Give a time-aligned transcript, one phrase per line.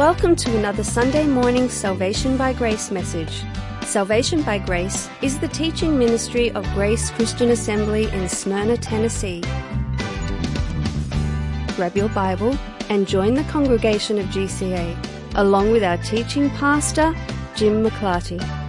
[0.00, 3.42] Welcome to another Sunday morning Salvation by Grace message.
[3.82, 9.42] Salvation by Grace is the teaching ministry of Grace Christian Assembly in Smyrna, Tennessee.
[11.76, 12.56] Grab your Bible
[12.88, 14.96] and join the congregation of GCA,
[15.34, 17.14] along with our teaching pastor,
[17.54, 18.59] Jim McClarty.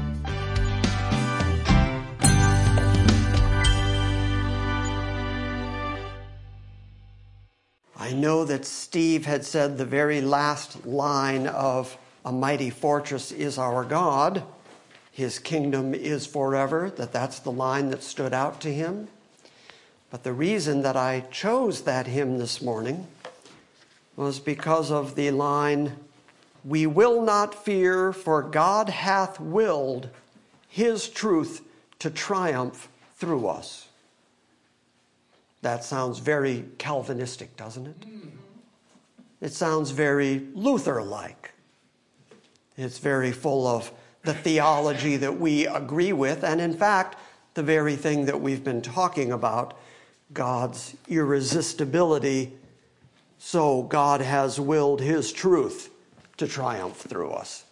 [8.22, 13.84] Know that Steve had said the very last line of A Mighty Fortress is Our
[13.84, 14.44] God.
[15.12, 19.10] His kingdom is forever, that that's the line that stood out to him.
[20.12, 23.08] But the reason that I chose that hymn this morning
[24.16, 25.98] was because of the line,
[26.64, 30.10] We will not fear, for God hath willed
[30.70, 31.62] his truth
[32.00, 33.88] to triumph through us.
[35.62, 38.06] That sounds very Calvinistic, doesn't it?
[39.42, 41.54] It sounds very Luther like.
[42.78, 43.92] It's very full of
[44.24, 47.18] the theology that we agree with, and in fact,
[47.54, 49.78] the very thing that we've been talking about
[50.34, 52.54] God's irresistibility.
[53.38, 55.90] So God has willed His truth
[56.38, 57.66] to triumph through us.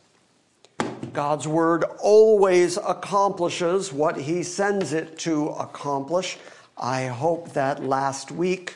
[1.13, 6.37] God's word always accomplishes what He sends it to accomplish.
[6.80, 8.75] I hope that last week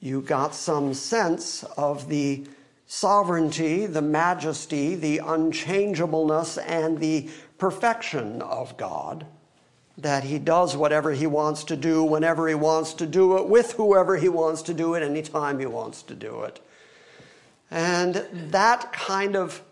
[0.00, 2.44] you got some sense of the
[2.88, 9.24] sovereignty, the majesty, the unchangeableness, and the perfection of God.
[9.96, 13.74] That He does whatever He wants to do, whenever He wants to do it, with
[13.74, 16.58] whoever He wants to do it, anytime He wants to do it.
[17.70, 19.62] And that kind of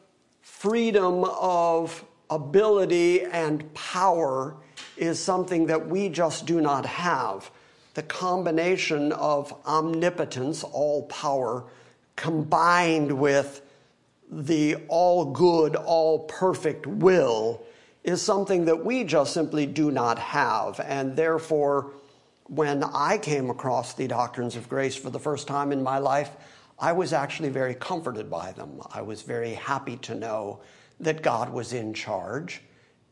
[0.41, 4.55] freedom of ability and power
[4.97, 7.51] is something that we just do not have.
[7.95, 11.65] The combination of omnipotence, all power,
[12.17, 13.63] combined with
[14.31, 17.63] the all good, all perfect will
[18.05, 20.81] is something that we just simply do not have.
[20.81, 21.93] And therefore,
[22.45, 26.31] when I came across the doctrines of grace for the first time in my life,
[26.79, 28.81] I was actually very comforted by them.
[28.93, 30.61] I was very happy to know
[30.99, 32.63] that God was in charge.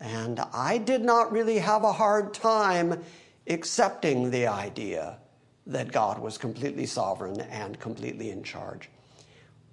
[0.00, 3.02] And I did not really have a hard time
[3.46, 5.18] accepting the idea
[5.66, 8.88] that God was completely sovereign and completely in charge.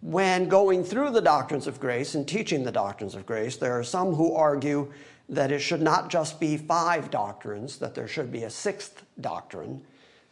[0.02, 3.84] When going through the doctrines of grace and teaching the doctrines of grace, there are
[3.84, 4.92] some who argue
[5.30, 9.82] that it should not just be five doctrines, that there should be a sixth doctrine,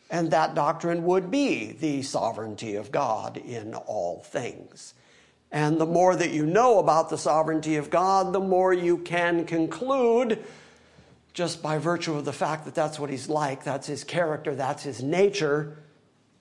[0.10, 4.94] and that doctrine would be the sovereignty of God in all things.
[5.54, 9.46] And the more that you know about the sovereignty of God, the more you can
[9.46, 10.44] conclude,
[11.34, 14.82] just by virtue of the fact that that's what He's like, that's His character, that's
[14.82, 15.78] His nature,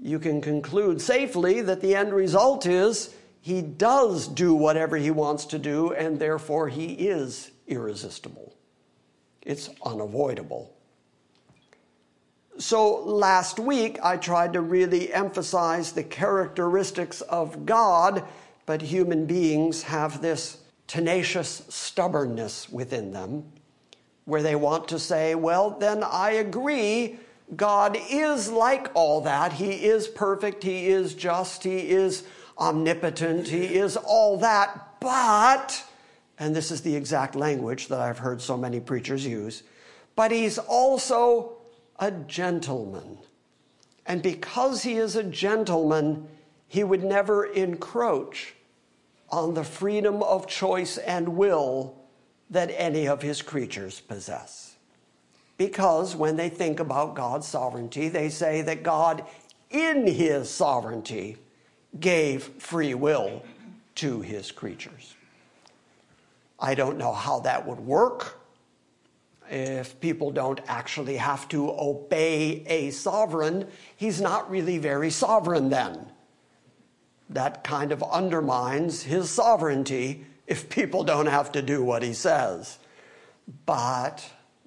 [0.01, 5.45] you can conclude safely that the end result is He does do whatever He wants
[5.47, 8.55] to do, and therefore He is irresistible.
[9.43, 10.75] It's unavoidable.
[12.56, 18.25] So last week, I tried to really emphasize the characteristics of God
[18.67, 23.45] but human beings have this tenacious stubbornness within them
[24.25, 27.19] where they want to say, well, then I agree.
[27.56, 29.53] God is like all that.
[29.53, 30.62] He is perfect.
[30.62, 31.65] He is just.
[31.65, 32.25] He is
[32.59, 33.49] omnipotent.
[33.49, 35.01] He is all that.
[35.01, 35.84] But,
[36.39, 39.65] and this is the exact language that I've heard so many preachers use,
[40.15, 41.56] but he's also
[41.99, 43.19] a gentleman.
[44.06, 46.28] And because he is a gentleman,
[46.72, 48.55] he would never encroach
[49.28, 51.94] on the freedom of choice and will
[52.49, 54.75] that any of his creatures possess.
[55.59, 59.22] Because when they think about God's sovereignty, they say that God,
[59.69, 61.37] in his sovereignty,
[62.00, 63.43] gave free will
[63.97, 65.15] to his creatures.
[66.59, 68.41] I don't know how that would work
[69.50, 73.69] if people don't actually have to obey a sovereign.
[73.95, 76.07] He's not really very sovereign then
[77.34, 82.79] that kind of undermines his sovereignty if people don't have to do what he says.
[83.67, 84.25] But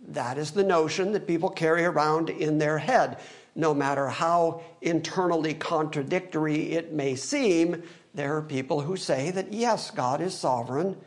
[0.08, 3.18] that is the notion that people carry around in their head.
[3.56, 7.84] No matter how internally contradictory it may seem,
[8.14, 10.98] there are people who say that yes, God is sovereign,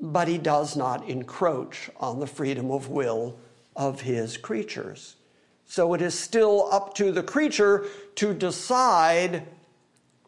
[0.00, 3.38] but he does not encroach on the freedom of will
[3.74, 5.16] of his creatures.
[5.66, 7.86] So it is still up to the creature
[8.16, 9.46] to decide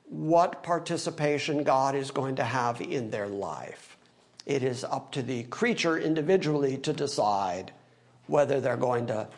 [0.09, 3.97] what participation God is going to have in their life.
[4.47, 7.73] It is up to the creature individually to decide
[8.27, 9.29] whether they're going to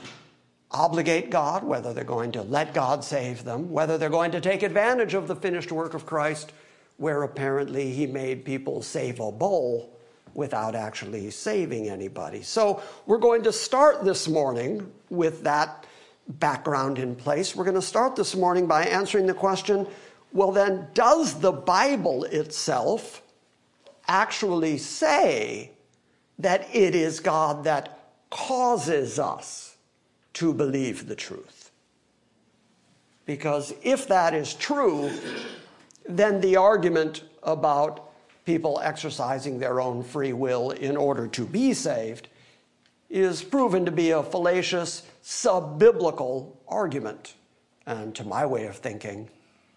[0.71, 4.63] obligate God, whether they're going to let God save them, whether they're going to take
[4.63, 6.53] advantage of the finished work of Christ,
[6.97, 9.97] where apparently he made people save a bowl
[10.35, 12.43] without actually saving anybody.
[12.43, 15.87] So we're going to start this morning with that
[16.29, 17.57] background in place.
[17.57, 19.89] We're going to start this morning by answering the question
[20.33, 23.23] well, then, does the Bible itself
[24.07, 25.73] actually say
[26.39, 27.99] that it is God that
[28.31, 29.77] causes us
[30.35, 31.71] to believe the truth?
[33.27, 35.11] Because if that is true,
[36.09, 38.11] then the argument about
[38.45, 42.29] people exercising their own free will in order to be saved
[43.09, 47.35] is proven to be a fallacious, sub biblical argument.
[47.87, 49.29] And to my way of thinking,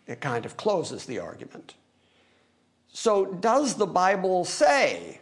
[0.08, 1.76] it kind of closes the argument.
[2.92, 5.20] So, does the Bible say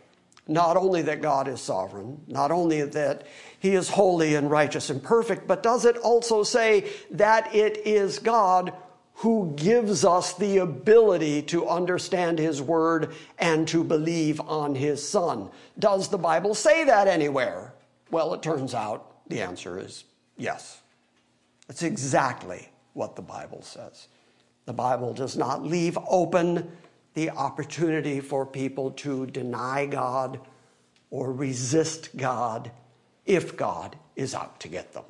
[0.47, 3.25] not only that God is sovereign, not only that
[3.59, 8.19] He is holy and righteous and perfect, but does it also say that it is
[8.19, 8.73] God
[9.15, 15.49] who gives us the ability to understand His Word and to believe on His Son?
[15.79, 17.73] Does the Bible say that anywhere?
[18.09, 20.03] Well, it turns out the answer is
[20.37, 20.81] yes.
[21.67, 24.07] That's exactly what the Bible says.
[24.65, 26.71] The Bible does not leave open
[27.13, 30.39] the opportunity for people to deny God
[31.09, 32.71] or resist God
[33.25, 35.03] if God is out to get them.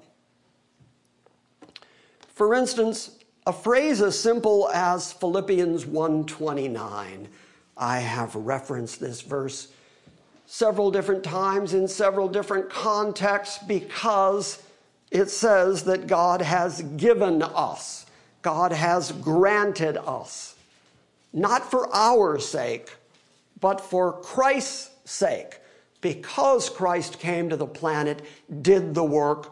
[2.34, 7.28] For instance, a phrase as simple as Philippians 1:29.
[7.78, 9.70] I have referenced this verse
[10.46, 14.62] several different times in several different contexts because
[15.10, 18.01] it says that God has given us,
[18.42, 20.56] God has granted us,
[21.34, 22.96] not for our sake,
[23.60, 25.60] but for Christ's sake.
[26.02, 28.24] Because Christ came to the planet,
[28.62, 29.52] did the work,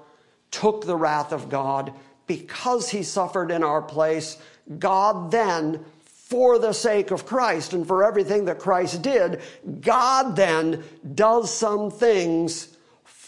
[0.49, 1.93] took the wrath of God,
[2.25, 4.37] because he suffered in our place,
[4.79, 9.41] God then for the sake of Christ and for everything that Christ did,
[9.81, 10.83] God then
[11.15, 12.75] does some things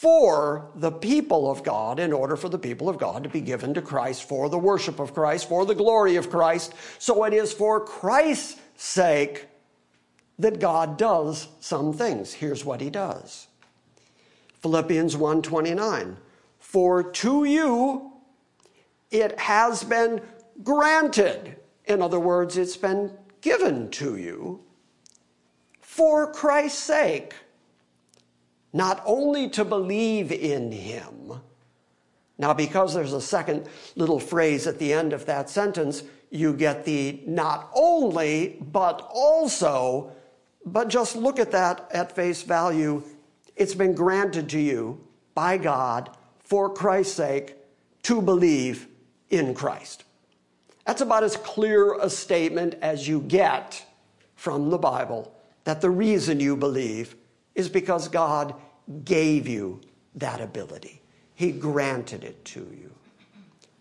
[0.02, 3.72] for the people of God in order for the people of God to be given
[3.76, 6.74] to Christ for the worship of Christ, for the glory of Christ.
[6.98, 9.46] So it is for Christ's sake
[10.40, 12.34] that God does some things.
[12.34, 13.46] Here's what he does.
[14.64, 16.18] Philippians 1:29
[16.58, 18.14] For to you
[19.12, 20.22] it has been
[20.64, 23.12] granted in other words, it's been
[23.42, 24.64] given to you
[25.82, 27.36] for Christ's sake,
[28.74, 31.34] not only to believe in him.
[32.38, 36.86] Now, because there's a second little phrase at the end of that sentence, you get
[36.86, 40.12] the not only, but also,
[40.66, 43.04] but just look at that at face value.
[43.56, 47.56] It's been granted to you by God for Christ's sake
[48.04, 48.88] to believe
[49.30, 50.06] in Christ.
[50.86, 53.86] That's about as clear a statement as you get
[54.36, 57.16] from the Bible that the reason you believe
[57.56, 58.56] is because God
[59.04, 59.82] gave you
[60.16, 61.02] that ability.
[61.36, 62.92] He granted it to you.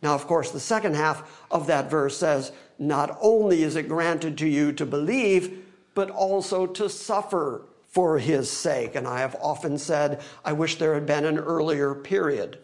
[0.02, 4.38] Now, of course, the second half of that verse says, not only is it granted
[4.38, 5.64] to you to believe,
[5.94, 8.94] but also to suffer for his sake.
[8.94, 12.58] And I have often said, I wish there had been an earlier period.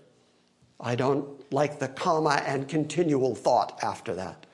[0.81, 4.47] I don't like the comma and continual thought after that.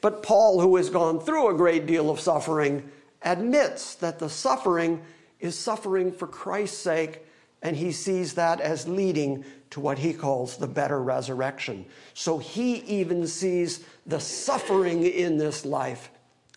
[0.00, 2.88] But Paul, who has gone through a great deal of suffering,
[3.22, 5.02] admits that the suffering
[5.40, 7.24] is suffering for Christ's sake,
[7.62, 11.84] and he sees that as leading to what he calls the better resurrection.
[12.14, 16.10] So he even sees the suffering in this life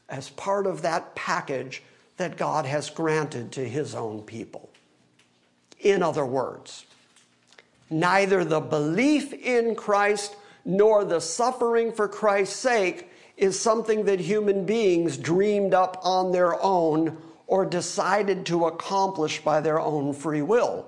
[0.10, 1.84] as part of that package
[2.18, 4.70] that God has granted to his own people.
[5.80, 6.86] In other words,
[7.90, 14.66] neither the belief in Christ nor the suffering for Christ's sake is something that human
[14.66, 17.18] beings dreamed up on their own
[17.52, 20.88] or decided to accomplish by their own free will.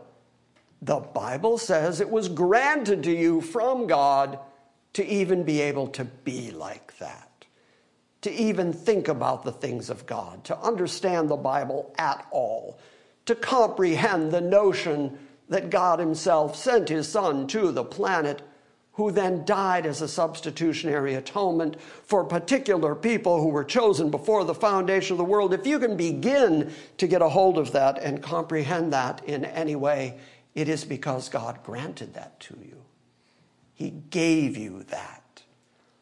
[0.82, 4.40] The Bible says it was granted to you from God
[4.94, 7.46] to even be able to be like that,
[8.22, 12.80] to even think about the things of God, to understand the Bible at all,
[13.26, 15.18] to comprehend the notion
[15.50, 18.42] that God Himself sent His Son to the planet,
[18.94, 24.54] who then died as a substitutionary atonement for particular people who were chosen before the
[24.54, 25.54] foundation of the world.
[25.54, 29.76] If you can begin to get a hold of that and comprehend that in any
[29.76, 30.20] way,
[30.54, 32.84] it is because God granted that to you.
[33.74, 35.42] He gave you that.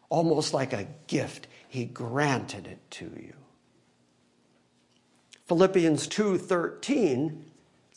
[0.09, 3.33] Almost like a gift, He granted it to you.
[5.45, 7.50] Philippians 2:13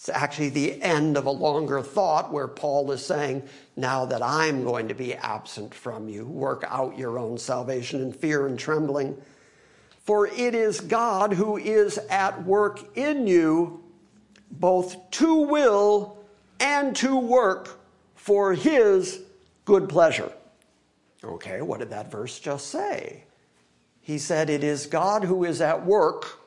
[0.05, 3.43] it's actually the end of a longer thought where Paul is saying,
[3.75, 8.13] Now that I'm going to be absent from you, work out your own salvation in
[8.13, 9.17] fear and trembling.
[10.01, 13.83] For it is God who is at work in you,
[14.51, 16.19] both to will
[16.61, 17.81] and to work
[18.15, 19.23] for his
[19.65, 20.31] good pleasure.
[21.25, 23.25] Okay, what did that verse just say?
[24.03, 26.41] He said, It is God who is at work.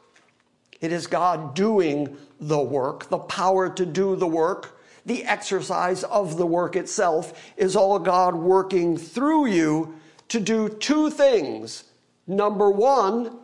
[0.79, 6.37] It is God doing the work, the power to do the work, the exercise of
[6.37, 9.95] the work itself is all God working through you
[10.29, 11.85] to do two things.
[12.27, 13.37] Number one,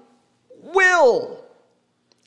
[0.73, 1.43] will.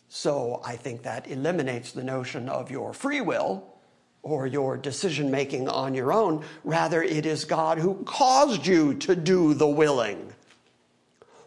[0.09, 3.75] So I think that eliminates the notion of your free will
[4.23, 6.45] or your decision making on your own.
[6.65, 10.33] Rather, it is God who caused you to do the willing.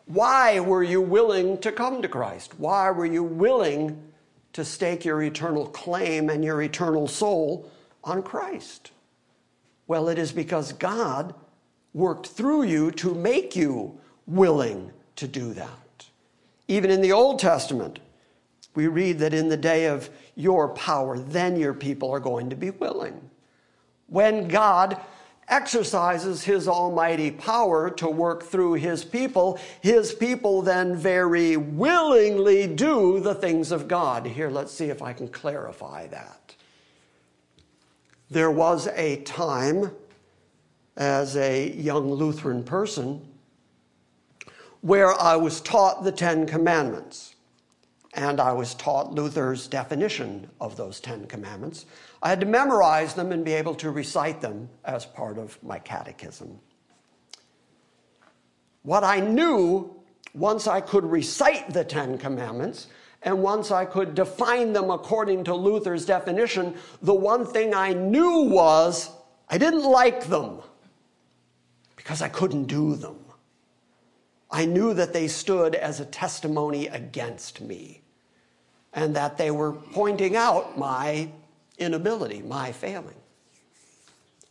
[0.05, 2.59] Why were you willing to come to Christ?
[2.59, 4.08] Why were you willing
[4.53, 7.71] to stake your eternal claim and your eternal soul
[8.03, 8.91] on Christ?
[9.87, 11.33] Well, it is because God
[11.93, 16.05] worked through you to make you willing to do that.
[16.67, 17.99] Even in the Old Testament,
[18.75, 22.55] we read that in the day of your power, then your people are going to
[22.55, 23.29] be willing.
[24.07, 24.99] When God
[25.49, 33.19] exercises his almighty power to work through his people, his people then very willingly do
[33.19, 34.25] the things of God.
[34.25, 36.55] Here, let's see if I can clarify that.
[38.29, 39.91] There was a time
[40.95, 43.25] as a young Lutheran person
[44.81, 47.35] where I was taught the Ten Commandments
[48.13, 51.85] and I was taught Luther's definition of those Ten Commandments.
[52.21, 55.79] I had to memorize them and be able to recite them as part of my
[55.79, 56.59] catechism.
[58.83, 59.95] What I knew
[60.33, 62.87] once I could recite the Ten Commandments
[63.21, 68.43] and once I could define them according to Luther's definition, the one thing I knew
[68.43, 69.09] was
[69.49, 70.61] I didn't like them
[71.95, 73.17] because I couldn't do them.
[74.51, 78.01] I knew that they stood as a testimony against me
[78.93, 81.29] and that they were pointing out my
[81.79, 83.15] inability, my failing.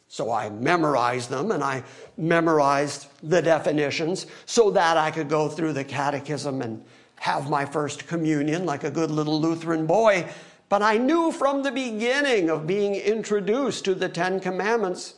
[0.08, 1.84] So I memorized them and I
[2.16, 6.82] memorized the definitions so that I could go through the catechism and
[7.16, 10.26] have my first communion like a good little Lutheran boy.
[10.68, 15.14] But I knew from the beginning of being introduced to the Ten Commandments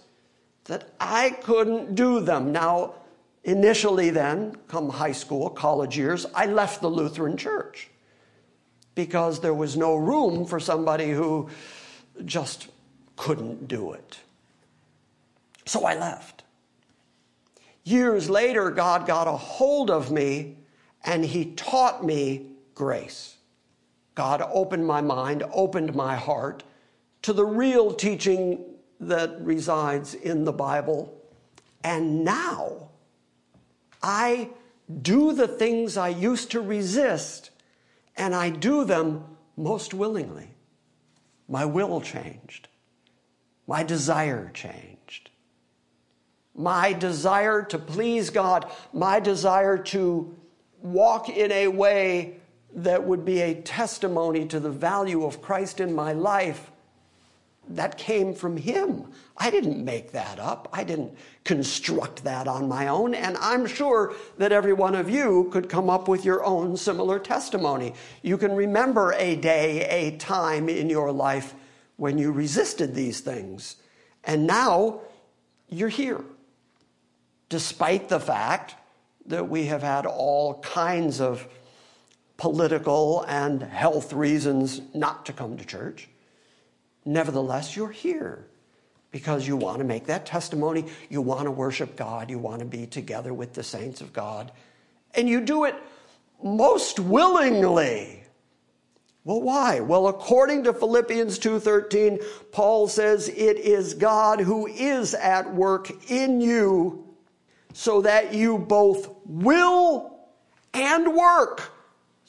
[0.64, 2.52] that I couldn't do them.
[2.52, 2.94] Now,
[3.44, 7.88] Initially, then, come high school, college years, I left the Lutheran church
[8.94, 11.48] because there was no room for somebody who
[12.26, 12.68] just
[13.16, 14.18] couldn't do it.
[15.66, 16.44] So I left.
[17.84, 20.56] Years later, God got a hold of me
[21.04, 23.36] and He taught me grace.
[24.14, 26.62] God opened my mind, opened my heart
[27.22, 28.64] to the real teaching
[29.00, 31.14] that resides in the Bible.
[31.82, 32.90] And now,
[34.02, 34.50] I
[35.02, 37.50] do the things I used to resist,
[38.16, 39.24] and I do them
[39.56, 40.50] most willingly.
[41.50, 42.69] My will changed.
[43.66, 45.30] My desire changed.
[46.54, 50.37] My desire to please God, my desire to
[50.80, 52.37] walk in a way
[52.73, 56.69] that would be a testimony to the value of Christ in my life
[57.76, 59.06] that came from him.
[59.36, 60.68] I didn't make that up.
[60.72, 63.14] I didn't construct that on my own.
[63.14, 67.18] And I'm sure that every one of you could come up with your own similar
[67.18, 67.94] testimony.
[68.22, 71.54] You can remember a day, a time in your life
[71.96, 73.76] when you resisted these things.
[74.24, 75.00] And now
[75.68, 76.22] you're here.
[77.48, 78.74] Despite the fact
[79.26, 81.46] that we have had all kinds of
[82.36, 86.09] political and health reasons not to come to church
[87.04, 88.47] Nevertheless, you're here
[89.11, 90.87] because you want to make that testimony.
[91.09, 92.30] You want to worship God.
[92.30, 94.52] You want to be together with the saints of God.
[95.14, 95.75] And you do it
[96.42, 98.25] most willingly.
[99.25, 99.80] Well, why?
[99.80, 102.21] Well, according to Philippians 2:13,
[102.52, 107.04] Paul says it is God who is at work in you
[107.75, 110.19] so that you both will
[110.73, 111.73] and work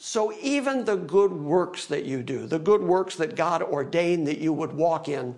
[0.04, 4.40] so even the good works that you do, the good works that God ordained that
[4.40, 5.36] you would walk in,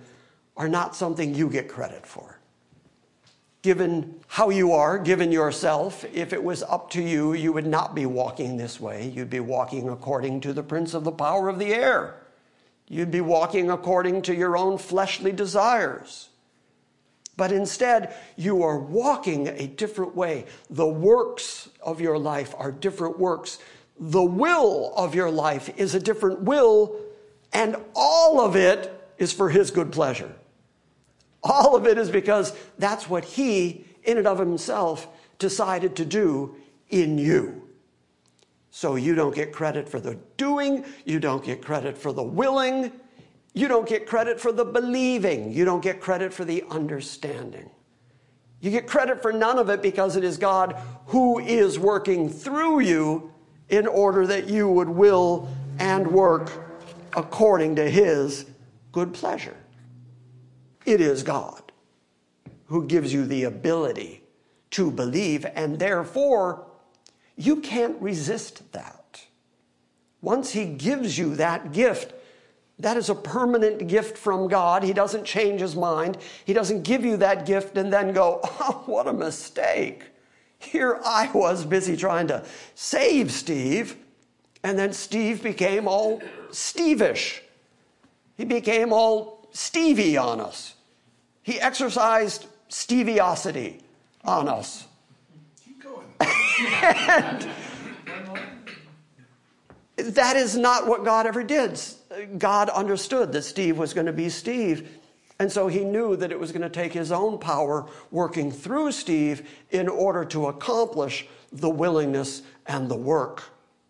[0.55, 2.39] are not something you get credit for.
[3.61, 7.93] Given how you are, given yourself, if it was up to you, you would not
[7.93, 9.09] be walking this way.
[9.09, 12.15] You'd be walking according to the prince of the power of the air.
[12.87, 16.29] You'd be walking according to your own fleshly desires.
[17.35, 20.45] But instead, you are walking a different way.
[20.69, 23.59] The works of your life are different works
[23.99, 26.99] the will of your life is a different will,
[27.51, 30.33] and all of it is for His good pleasure.
[31.43, 35.07] All of it is because that's what He, in and of Himself,
[35.39, 36.55] decided to do
[36.89, 37.67] in you.
[38.71, 42.91] So you don't get credit for the doing, you don't get credit for the willing,
[43.53, 47.69] you don't get credit for the believing, you don't get credit for the understanding.
[48.61, 52.79] You get credit for none of it because it is God who is working through
[52.79, 53.32] you
[53.73, 55.49] in order that you would will
[55.79, 56.51] and work
[57.13, 58.45] according to his
[58.91, 59.57] good pleasure.
[60.85, 61.71] It is God
[62.65, 64.21] who gives you the ability
[64.71, 66.67] to believe, and therefore
[67.35, 69.23] you can't resist that.
[70.21, 72.13] Once he gives you that gift,
[72.77, 74.83] that is a permanent gift from God.
[74.83, 76.19] He doesn't change his mind.
[76.45, 80.12] He doesn't give you that gift and then go, oh, what a mistake.
[80.63, 82.43] Here I was busy trying to
[82.75, 83.95] save Steve,
[84.63, 87.39] and then Steve became all Stevish.
[88.37, 90.75] He became all Stevie on us.
[91.43, 93.81] He exercised Steviosity
[94.23, 94.87] on us.
[95.63, 96.07] Keep going.
[96.19, 97.49] and
[99.97, 101.79] that is not what God ever did.
[102.37, 104.89] God understood that Steve was going to be Steve.
[105.39, 108.91] And so he knew that it was going to take his own power working through
[108.91, 113.43] Steve in order to accomplish the willingness and the work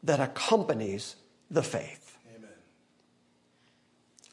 [0.04, 1.16] that accompanies
[1.52, 2.18] the faith.
[2.36, 2.50] Amen.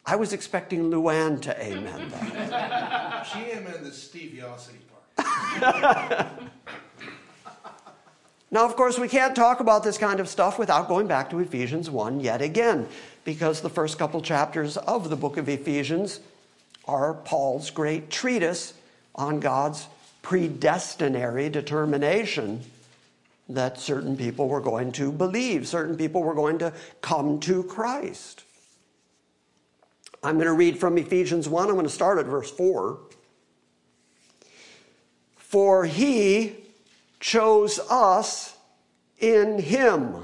[0.07, 3.27] I was expecting Luann to amen that.
[3.33, 4.79] she amen the Steviosity
[5.17, 6.27] part.
[8.53, 11.39] Now, of course, we can't talk about this kind of stuff without going back to
[11.39, 12.89] Ephesians 1 yet again,
[13.25, 16.19] because the first couple chapters of the book of Ephesians
[16.87, 18.75] are Paul's great treatise
[19.15, 19.87] on God's
[20.23, 22.61] predestinary determination
[23.49, 28.45] that certain people were going to believe, certain people were going to come to Christ.
[30.23, 31.69] I'm going to read from Ephesians 1.
[31.69, 32.99] I'm going to start at verse 4.
[35.37, 36.57] For he
[37.21, 38.57] chose us
[39.19, 40.17] in him.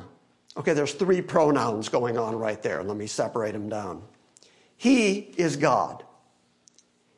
[0.56, 2.82] Okay, there's three pronouns going on right there.
[2.82, 4.02] Let me separate them down.
[4.76, 6.04] He is God.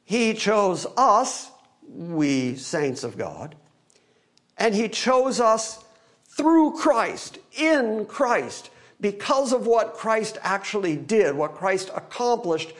[0.08, 1.50] He chose us,
[1.86, 3.56] we saints of God,
[4.56, 5.84] and He chose us
[6.24, 8.70] through Christ, in Christ,
[9.02, 12.72] because of what Christ actually did, what Christ accomplished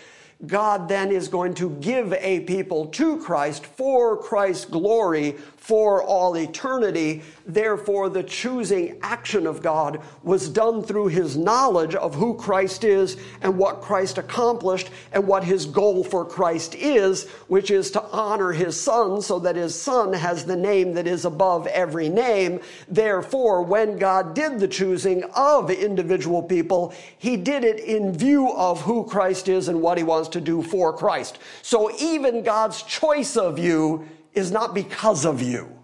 [0.46, 5.32] God then is going to give a people to Christ for Christ's glory
[5.68, 7.22] for all eternity.
[7.44, 13.18] Therefore, the choosing action of God was done through his knowledge of who Christ is
[13.42, 18.52] and what Christ accomplished and what his goal for Christ is, which is to honor
[18.52, 22.60] his son so that his son has the name that is above every name.
[22.88, 28.80] Therefore, when God did the choosing of individual people, he did it in view of
[28.80, 31.38] who Christ is and what he wants to do for Christ.
[31.60, 35.78] So even God's choice of you is not because of you.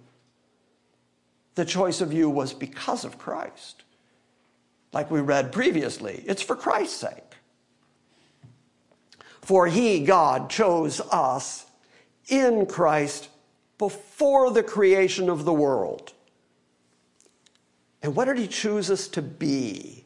[1.55, 3.85] The choice of you was because of Christ.
[4.93, 7.35] Like we read previously, it's for Christ's sake.
[9.41, 11.67] For he, God, chose us
[12.29, 13.29] in Christ
[13.77, 16.13] before the creation of the world.
[18.03, 20.05] And what did he choose us to be?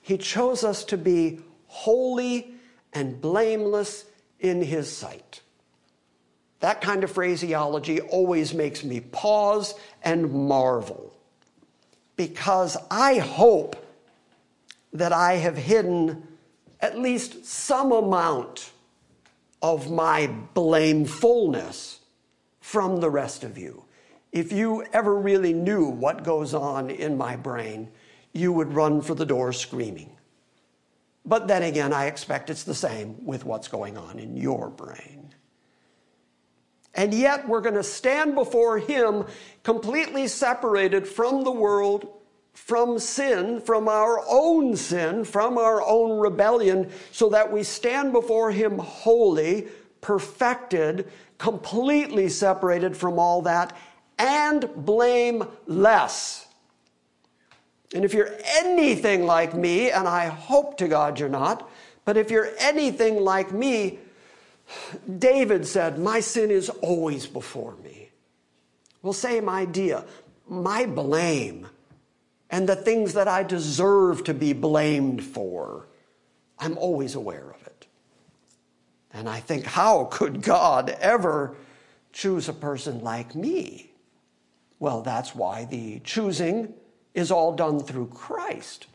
[0.00, 2.54] He chose us to be holy
[2.92, 4.04] and blameless
[4.38, 5.40] in his sight.
[6.64, 11.14] That kind of phraseology always makes me pause and marvel
[12.16, 13.76] because I hope
[14.94, 16.26] that I have hidden
[16.80, 18.70] at least some amount
[19.60, 21.98] of my blamefulness
[22.62, 23.84] from the rest of you.
[24.32, 27.90] If you ever really knew what goes on in my brain,
[28.32, 30.16] you would run for the door screaming.
[31.26, 35.34] But then again, I expect it's the same with what's going on in your brain.
[36.94, 39.24] And yet, we're going to stand before Him
[39.62, 42.08] completely separated from the world,
[42.52, 48.52] from sin, from our own sin, from our own rebellion, so that we stand before
[48.52, 49.66] Him holy,
[50.00, 53.76] perfected, completely separated from all that,
[54.18, 56.46] and blameless.
[57.92, 61.68] And if you're anything like me, and I hope to God you're not,
[62.04, 63.98] but if you're anything like me,
[65.18, 68.10] David said, My sin is always before me.
[69.02, 70.04] Well, same idea.
[70.48, 71.66] My blame
[72.50, 75.86] and the things that I deserve to be blamed for,
[76.58, 77.86] I'm always aware of it.
[79.12, 81.56] And I think, how could God ever
[82.12, 83.90] choose a person like me?
[84.78, 86.74] Well, that's why the choosing
[87.14, 88.86] is all done through Christ.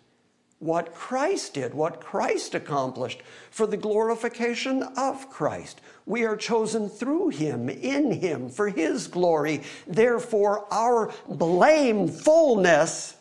[0.60, 5.80] What Christ did, what Christ accomplished for the glorification of Christ.
[6.06, 9.64] We are chosen through Him, in Him, for His glory.
[9.88, 13.16] Therefore, our blamefulness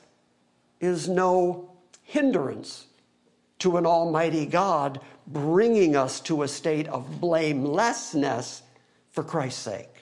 [0.80, 1.70] is no
[2.02, 2.86] hindrance
[3.60, 8.62] to an almighty God bringing us to a state of blamelessness
[9.10, 9.94] for Christ's sake.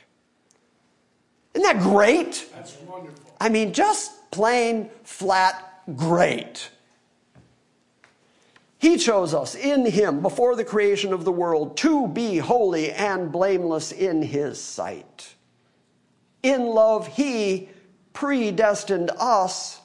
[1.55, 2.49] Isn't that great?
[2.55, 3.35] That's wonderful.
[3.41, 6.71] I mean, just plain, flat, great.
[8.79, 13.33] He chose us in Him before the creation of the world to be holy and
[13.33, 15.35] blameless in His sight.
[16.43, 17.71] In love, He
[18.13, 19.81] predestined us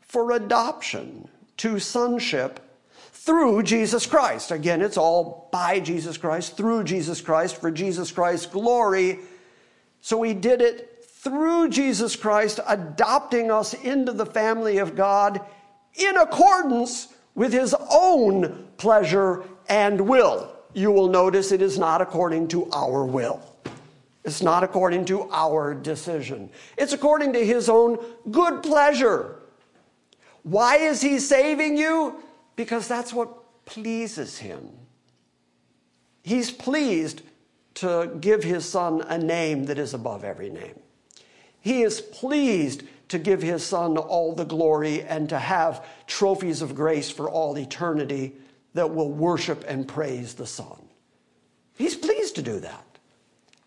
[0.00, 2.60] for adoption to sonship
[3.12, 4.50] through Jesus Christ.
[4.50, 9.20] Again, it's all by Jesus Christ, through Jesus Christ, for Jesus Christ's glory.
[10.00, 15.40] So He did it through Jesus Christ, adopting us into the family of God
[15.94, 20.54] in accordance with his own pleasure and will.
[20.72, 23.40] You will notice it is not according to our will.
[24.24, 26.50] It's not according to our decision.
[26.78, 27.98] It's according to his own
[28.30, 29.40] good pleasure.
[30.42, 32.22] Why is he saving you?
[32.56, 34.70] Because that's what pleases him.
[36.22, 37.22] He's pleased
[37.74, 40.78] to give his son a name that is above every name.
[41.60, 46.74] He is pleased to give his son all the glory and to have trophies of
[46.74, 48.32] grace for all eternity
[48.74, 50.88] that will worship and praise the son.
[51.76, 52.84] He's pleased to do that.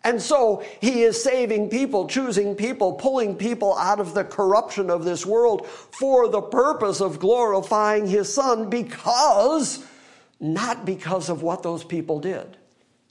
[0.04, 5.04] And so he is saving people, choosing people, pulling people out of the corruption of
[5.04, 9.84] this world for the purpose of glorifying his son because,
[10.40, 12.56] not because of what those people did,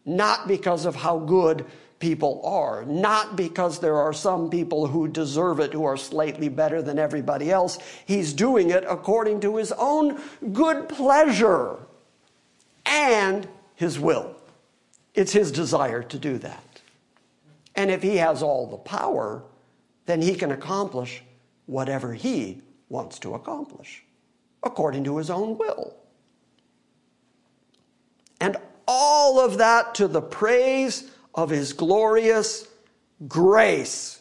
[0.06, 1.66] not because of how good
[2.00, 2.86] people are.
[2.86, 7.52] Not because there are some people who deserve it who are slightly better than everybody
[7.52, 7.80] else.
[8.06, 10.22] He's doing it according to his own
[10.54, 11.78] good pleasure
[12.86, 14.36] and his will.
[15.14, 16.82] It's his desire to do that.
[17.76, 19.44] And if he has all the power,
[20.06, 21.24] then he can accomplish
[21.66, 24.04] whatever he wants to accomplish
[24.64, 25.96] according to his own will.
[28.40, 28.58] And
[28.88, 32.68] all of that to the praise of his glorious
[33.28, 34.20] grace,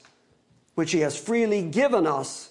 [0.74, 2.50] which he has freely given us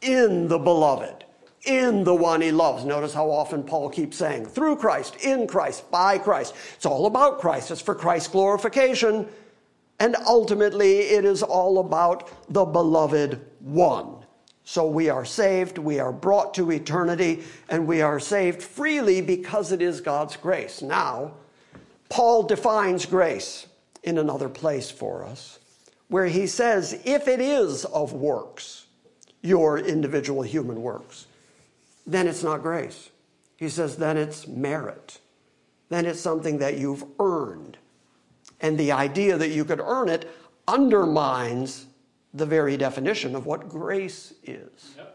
[0.00, 1.24] in the beloved,
[1.64, 2.84] in the one he loves.
[2.84, 6.54] Notice how often Paul keeps saying, through Christ, in Christ, by Christ.
[6.76, 9.28] It's all about Christ, it's for Christ's glorification.
[10.00, 14.14] And ultimately, it is all about the beloved one.
[14.62, 19.72] So we are saved, we are brought to eternity, and we are saved freely because
[19.72, 20.82] it is God's grace.
[20.82, 21.32] Now,
[22.10, 23.66] Paul defines grace
[24.02, 25.58] in another place for us,
[26.08, 28.86] where he says, if it is of works,
[29.42, 31.26] your individual human works,
[32.06, 33.10] then it's not grace.
[33.56, 35.20] He says, then it's merit.
[35.88, 37.76] Then it's something that you've earned.
[38.60, 40.30] And the idea that you could earn it
[40.66, 41.86] undermines
[42.34, 44.94] the very definition of what grace is.
[44.96, 45.14] Yep.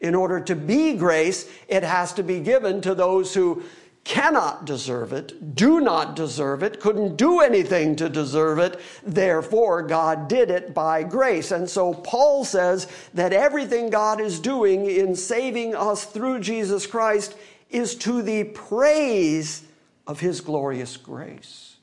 [0.00, 3.62] In order to be grace, it has to be given to those who
[4.04, 8.78] cannot deserve it, do not deserve it, couldn't do anything to deserve it.
[9.02, 11.50] Therefore, God did it by grace.
[11.50, 17.34] And so Paul says that everything God is doing in saving us through Jesus Christ
[17.70, 19.64] is to the praise
[20.06, 21.76] of his glorious grace.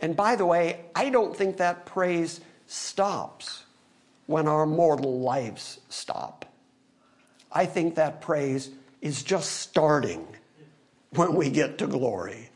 [0.00, 3.64] And by the way, I don't think that praise stops
[4.26, 6.44] when our mortal lives stop.
[7.52, 10.26] I think that praise is just starting
[11.16, 12.50] when we get to glory.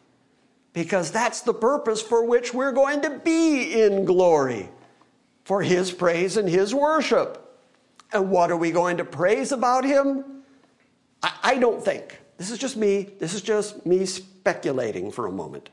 [0.72, 4.68] Because that's the purpose for which we're going to be in glory
[5.44, 7.44] for His praise and His worship.
[8.12, 10.42] And what are we going to praise about Him?
[11.22, 12.18] I, I don't think.
[12.36, 13.08] This is just me.
[13.18, 15.70] This is just me speculating for a moment.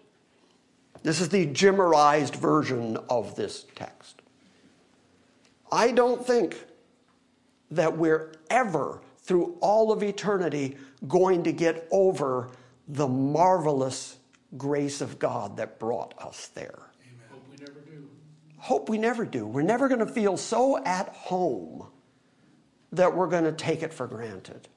[1.04, 4.22] This is the Jimmerized version of this text.
[5.72, 6.58] I don't think
[7.70, 12.50] that we're ever, through all of eternity, going to get over
[12.88, 14.18] the marvelous
[14.58, 16.80] grace of God that brought us there.
[17.02, 17.28] Amen.
[17.32, 18.10] Hope we never do.
[18.58, 19.46] Hope we never do.
[19.46, 21.88] We're never going to feel so at home
[22.92, 24.68] that we're going to take it for granted.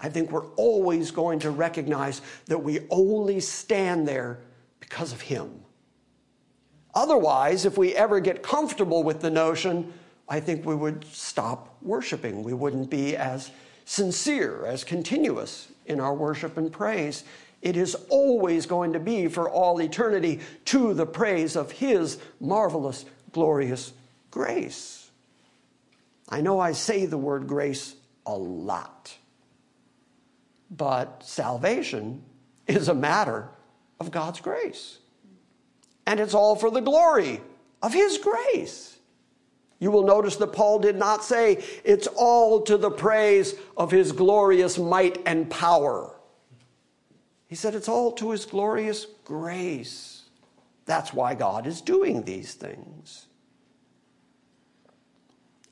[0.00, 4.40] I think we're always going to recognize that we only stand there
[4.80, 5.62] because of Him.
[6.94, 9.92] Otherwise, if we ever get comfortable with the notion,
[10.28, 12.42] I think we would stop worshiping.
[12.42, 13.50] We wouldn't be as
[13.84, 17.24] sincere, as continuous in our worship and praise.
[17.62, 23.04] It is always going to be for all eternity to the praise of His marvelous,
[23.32, 23.92] glorious
[24.30, 25.10] grace.
[26.28, 27.94] I know I say the word grace
[28.26, 29.16] a lot,
[30.70, 32.22] but salvation
[32.66, 33.48] is a matter
[34.00, 34.98] of God's grace.
[36.06, 37.40] And it's all for the glory
[37.82, 38.95] of His grace.
[39.78, 44.12] You will notice that Paul did not say it's all to the praise of his
[44.12, 46.14] glorious might and power.
[47.46, 50.22] He said it's all to his glorious grace.
[50.86, 53.26] That's why God is doing these things.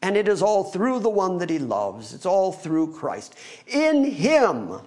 [0.03, 2.13] And it is all through the one that he loves.
[2.13, 3.37] It's all through Christ.
[3.67, 4.81] In him,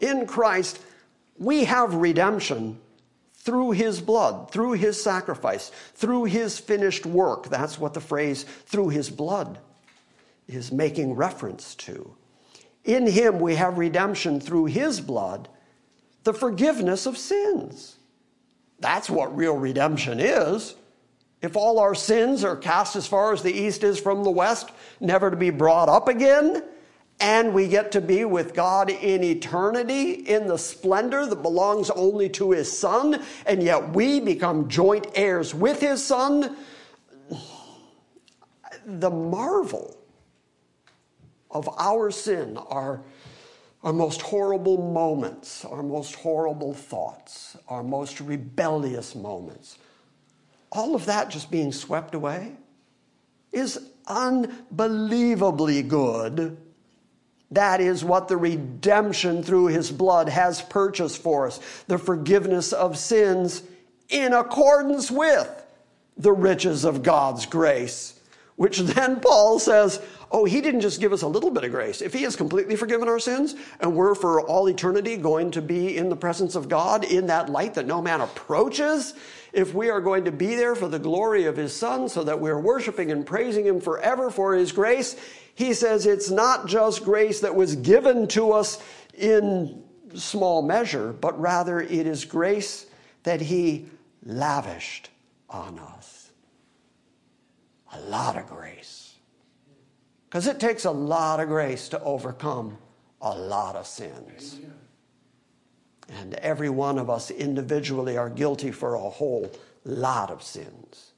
[0.00, 0.80] in Christ,
[1.38, 2.78] we have redemption
[3.46, 7.48] through his blood, through his sacrifice, through his finished work.
[7.48, 9.60] That's what the phrase through his blood
[10.48, 12.16] is making reference to.
[12.84, 15.48] In him we have redemption through his blood,
[16.24, 17.96] the forgiveness of sins.
[18.80, 20.74] That's what real redemption is.
[21.40, 24.70] If all our sins are cast as far as the east is from the west,
[24.98, 26.64] never to be brought up again,
[27.20, 32.28] and we get to be with God in eternity in the splendor that belongs only
[32.30, 36.56] to His Son, and yet we become joint heirs with His Son.
[38.84, 39.96] The marvel
[41.50, 43.02] of our sin, our,
[43.82, 49.78] our most horrible moments, our most horrible thoughts, our most rebellious moments,
[50.70, 52.52] all of that just being swept away
[53.52, 56.58] is unbelievably good
[57.50, 62.98] that is what the redemption through his blood has purchased for us the forgiveness of
[62.98, 63.62] sins
[64.08, 65.64] in accordance with
[66.16, 68.20] the riches of God's grace.
[68.56, 72.00] Which then Paul says, oh, he didn't just give us a little bit of grace.
[72.00, 75.96] If he has completely forgiven our sins and we're for all eternity going to be
[75.96, 79.14] in the presence of God in that light that no man approaches,
[79.56, 82.38] if we are going to be there for the glory of his son so that
[82.38, 85.16] we're worshiping and praising him forever for his grace,
[85.54, 88.78] he says it's not just grace that was given to us
[89.14, 89.82] in
[90.14, 92.84] small measure, but rather it is grace
[93.22, 93.86] that he
[94.22, 95.08] lavished
[95.48, 96.30] on us.
[97.94, 99.14] A lot of grace.
[100.28, 102.76] Because it takes a lot of grace to overcome
[103.22, 104.60] a lot of sins.
[106.08, 109.50] And every one of us individually are guilty for a whole
[109.84, 111.12] lot of sins.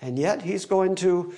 [0.00, 1.34] And yet, he's going to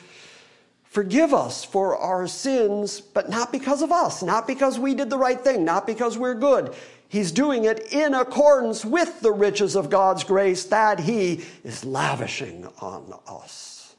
[0.90, 5.16] Forgive us for our sins, but not because of us, not because we did the
[5.16, 6.74] right thing, not because we're good.
[7.06, 12.66] He's doing it in accordance with the riches of God's grace that He is lavishing
[12.80, 13.94] on us.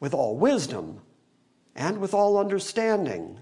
[0.00, 1.00] With all wisdom
[1.74, 3.40] and with all understanding,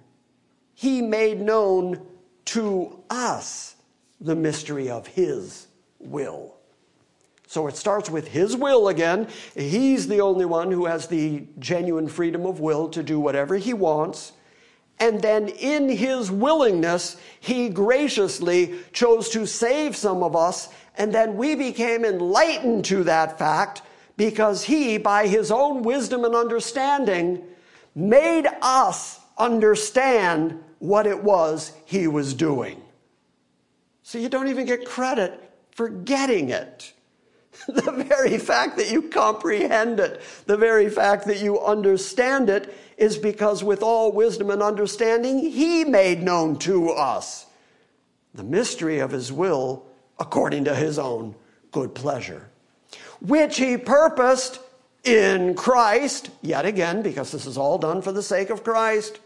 [0.75, 2.07] He made known
[2.47, 3.77] to us
[4.21, 5.67] the mystery of His
[5.99, 6.57] will.
[7.53, 9.29] So it starts with his will again.
[9.55, 13.75] He's the only one who has the genuine freedom of will to do whatever he
[13.75, 14.33] wants.
[14.99, 20.71] And then in his willingness, he graciously chose to save some of us.
[20.97, 23.83] And then we became enlightened to that fact
[24.17, 27.45] because he, by his own wisdom and understanding,
[27.95, 32.83] made us understand what it was he was doing.
[34.03, 35.41] So you don't even get credit
[35.71, 36.93] for getting it.
[37.69, 43.17] the very fact that you comprehend it, the very fact that you understand it, is
[43.17, 47.47] because with all wisdom and understanding, He made known to us
[48.35, 49.85] the mystery of His will
[50.19, 51.37] according to His own
[51.71, 52.49] good pleasure,
[53.21, 54.59] which He purposed
[55.05, 59.21] in Christ, yet again, because this is all done for the sake of Christ,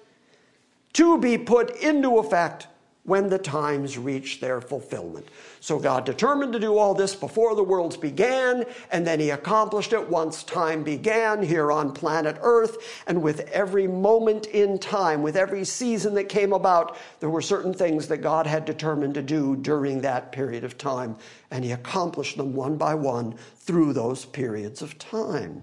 [0.97, 2.69] to be put into effect
[3.05, 5.29] when the times reach their fulfillment.
[5.61, 9.93] So God determined to do all this before the worlds began, and then He accomplished
[9.93, 13.03] it once time began here on planet Earth.
[13.07, 17.75] And with every moment in time, with every season that came about, there were certain
[17.75, 21.15] things that God had determined to do during that period of time.
[21.51, 25.61] And He accomplished them one by one through those periods of time.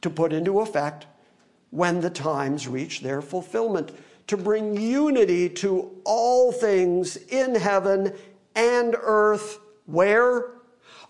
[0.00, 1.06] To put into effect
[1.76, 3.92] when the times reach their fulfillment
[4.26, 8.14] to bring unity to all things in heaven
[8.54, 9.58] and earth.
[9.84, 10.52] Where?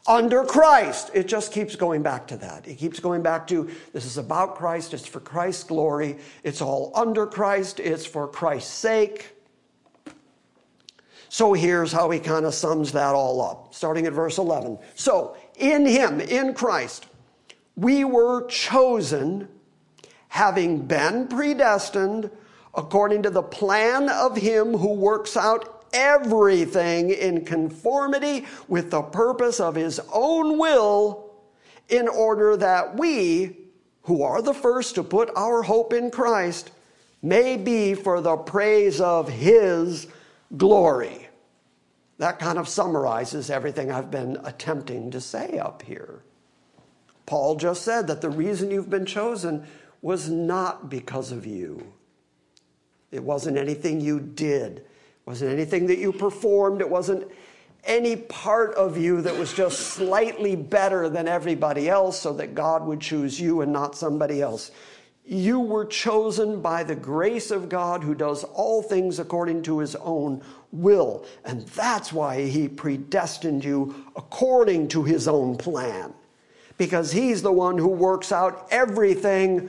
[0.09, 1.13] Under Christ.
[1.15, 2.67] It just keeps going back to that.
[2.67, 6.91] It keeps going back to this is about Christ, it's for Christ's glory, it's all
[6.97, 9.37] under Christ, it's for Christ's sake.
[11.29, 14.79] So here's how he kind of sums that all up, starting at verse 11.
[14.97, 17.07] So, in him, in Christ,
[17.77, 19.49] we were chosen,
[20.37, 22.31] having been predestined
[22.75, 29.61] according to the plan of him who works out everything in conformity with the purpose
[29.61, 31.33] of his own will,
[31.89, 33.57] in order that we,
[34.03, 36.71] who are the first to put our hope in Christ,
[37.23, 40.07] may be for the praise of his
[40.55, 41.29] glory.
[42.19, 46.21] That kind of summarizes everything I've been attempting to say up here.
[47.25, 49.67] Paul just said that the reason you've been chosen
[50.03, 51.93] was not because of you.
[53.11, 54.79] It wasn't anything you did.
[54.79, 54.87] It
[55.27, 56.81] wasn't anything that you performed.
[56.81, 57.31] It wasn't
[57.85, 62.85] any part of you that was just slightly better than everybody else so that God
[62.85, 64.71] would choose you and not somebody else.
[65.25, 69.97] You were chosen by the grace of God who does all things according to his
[69.97, 71.25] own will.
[71.45, 76.13] And that's why he predestined you according to his own plan.
[76.79, 79.69] Because he's the one who works out everything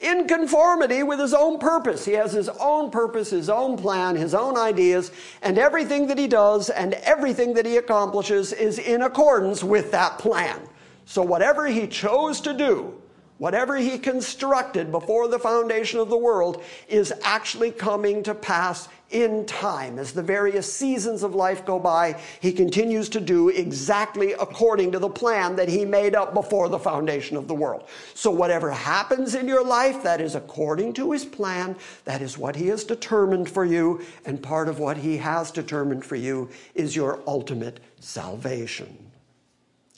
[0.00, 2.04] in conformity with his own purpose.
[2.04, 6.26] He has his own purpose, his own plan, his own ideas, and everything that he
[6.26, 10.58] does and everything that he accomplishes is in accordance with that plan.
[11.04, 12.94] So, whatever he chose to do,
[13.38, 19.44] whatever he constructed before the foundation of the world, is actually coming to pass in
[19.44, 19.98] time.
[19.98, 24.98] As the various seasons of life go by, he continues to do exactly according to
[24.98, 27.88] the plan that he made up before the foundation of the world.
[28.14, 31.76] So, whatever happens in your life, that is according to his plan.
[32.04, 34.00] That is what he has determined for you.
[34.24, 39.10] And part of what he has determined for you is your ultimate salvation.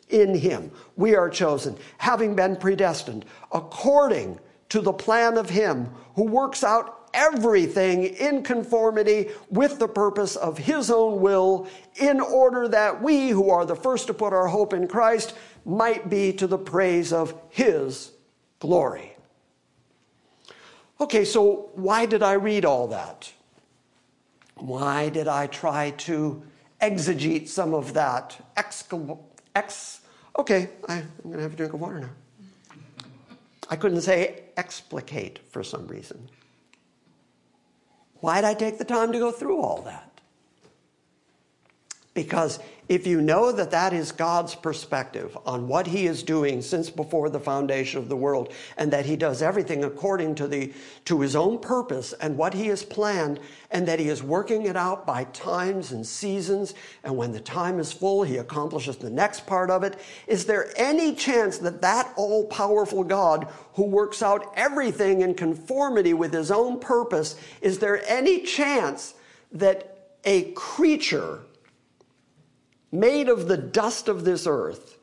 [0.08, 6.24] In him, we are chosen, having been predestined according to the plan of him who
[6.24, 13.02] works out everything in conformity with the purpose of His own will, in order that
[13.02, 16.58] we, who are the first to put our hope in Christ, might be to the
[16.58, 18.12] praise of His
[18.58, 19.16] glory.
[21.00, 23.32] Okay, so why did I read all that?
[24.54, 26.42] Why did I try to
[26.80, 28.38] exegete some of that?
[28.56, 30.00] Ex,
[30.38, 32.10] okay, I, I'm going to have a drink of water now.
[33.68, 36.28] I couldn't say explicate for some reason.
[38.22, 40.11] Why'd I take the time to go through all that?
[42.14, 42.58] Because
[42.90, 47.30] if you know that that is God's perspective on what He is doing since before
[47.30, 50.74] the foundation of the world, and that He does everything according to, the,
[51.06, 54.76] to His own purpose and what He has planned, and that He is working it
[54.76, 59.46] out by times and seasons, and when the time is full, He accomplishes the next
[59.46, 64.52] part of it, is there any chance that that all powerful God who works out
[64.54, 69.14] everything in conformity with His own purpose, is there any chance
[69.50, 71.40] that a creature
[72.92, 74.98] made of the dust of this earth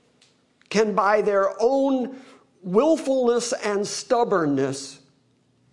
[0.69, 2.21] can, by their own
[2.62, 4.99] willfulness and stubbornness,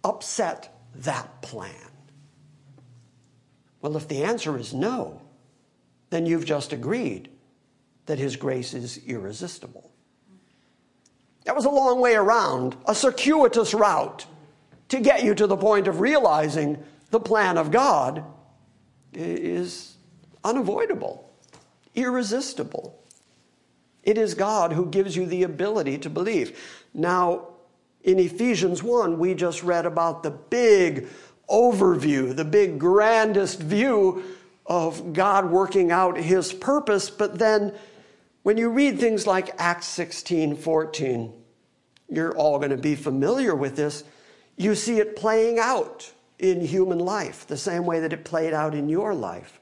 [0.03, 1.75] upset that plan?
[3.83, 5.21] Well, if the answer is no,
[6.11, 7.29] then you've just agreed
[8.07, 9.91] that His grace is irresistible.
[11.45, 14.27] That was a long way around, a circuitous route
[14.89, 18.25] to get you to the point of realizing the plan of God
[19.13, 19.97] is
[20.43, 21.26] unavoidable
[21.97, 23.03] irresistible.
[24.03, 26.59] It is God who gives you the ability to believe.
[26.95, 27.49] Now,
[28.05, 31.09] in Ephesians 1, we just read about the big
[31.51, 34.23] overview, the big grandest view
[34.65, 37.11] of God working out his purpose.
[37.11, 37.75] But then
[38.43, 41.33] when you read things like Acts 16 14,
[42.09, 44.05] you're all going to be familiar with this.
[44.57, 48.75] You see it playing out in human life the same way that it played out
[48.75, 49.59] in your life.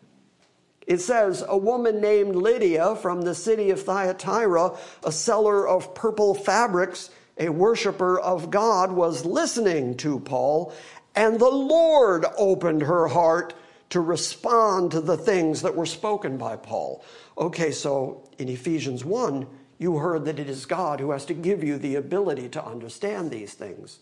[0.87, 6.35] It says, a woman named Lydia from the city of Thyatira, a seller of purple
[6.35, 10.75] fabrics, a worshiper of God, was listening to Paul,
[11.15, 13.55] and the Lord opened her heart
[13.91, 17.05] to respond to the things that were spoken by Paul.
[17.39, 19.47] Okay, so in Ephesians 1,
[19.79, 23.31] you heard that it is God who has to give you the ability to understand
[23.31, 24.01] these things.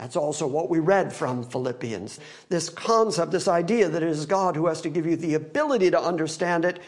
[0.00, 2.20] That's also what we read from Philippians.
[2.48, 5.90] This concept, this idea that it is God who has to give you the ability
[5.90, 6.78] to understand it.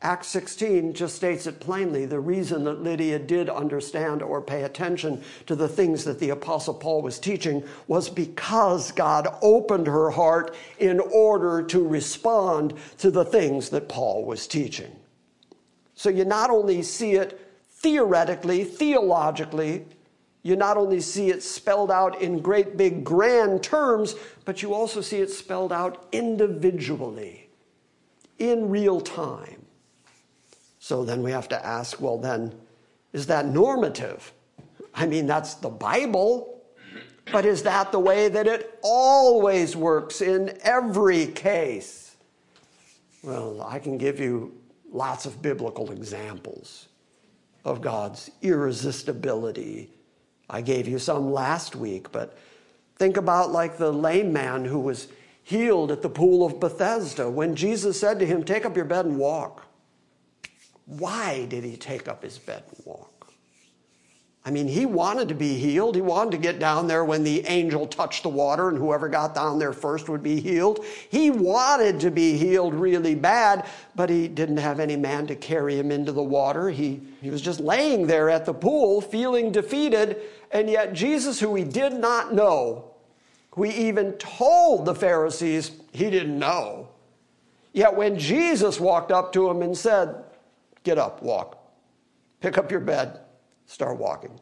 [0.00, 2.06] Acts 16 just states it plainly.
[2.06, 6.72] The reason that Lydia did understand or pay attention to the things that the Apostle
[6.72, 13.26] Paul was teaching was because God opened her heart in order to respond to the
[13.26, 14.96] things that Paul was teaching.
[15.94, 17.38] So you not only see it
[17.72, 19.84] theoretically, theologically,
[20.44, 24.14] you not only see it spelled out in great big grand terms,
[24.44, 27.48] but you also see it spelled out individually,
[28.38, 29.64] in real time.
[30.78, 32.54] So then we have to ask well, then,
[33.14, 34.32] is that normative?
[34.94, 36.62] I mean, that's the Bible,
[37.32, 42.16] but is that the way that it always works in every case?
[43.22, 44.52] Well, I can give you
[44.92, 46.88] lots of biblical examples
[47.64, 49.93] of God's irresistibility
[50.48, 52.36] I gave you some last week, but
[52.96, 55.08] think about like the lame man who was
[55.42, 59.06] healed at the pool of Bethesda when Jesus said to him, Take up your bed
[59.06, 59.66] and walk.
[60.86, 63.13] Why did he take up his bed and walk?
[64.46, 65.94] I mean, he wanted to be healed.
[65.94, 69.34] He wanted to get down there when the angel touched the water and whoever got
[69.34, 70.84] down there first would be healed.
[71.08, 75.78] He wanted to be healed really bad, but he didn't have any man to carry
[75.78, 76.68] him into the water.
[76.68, 80.20] He, he was just laying there at the pool feeling defeated.
[80.50, 82.90] And yet, Jesus, who he did not know,
[83.52, 86.88] who he even told the Pharisees he didn't know,
[87.72, 90.22] yet when Jesus walked up to him and said,
[90.82, 91.56] Get up, walk,
[92.42, 93.20] pick up your bed
[93.66, 94.38] start walking.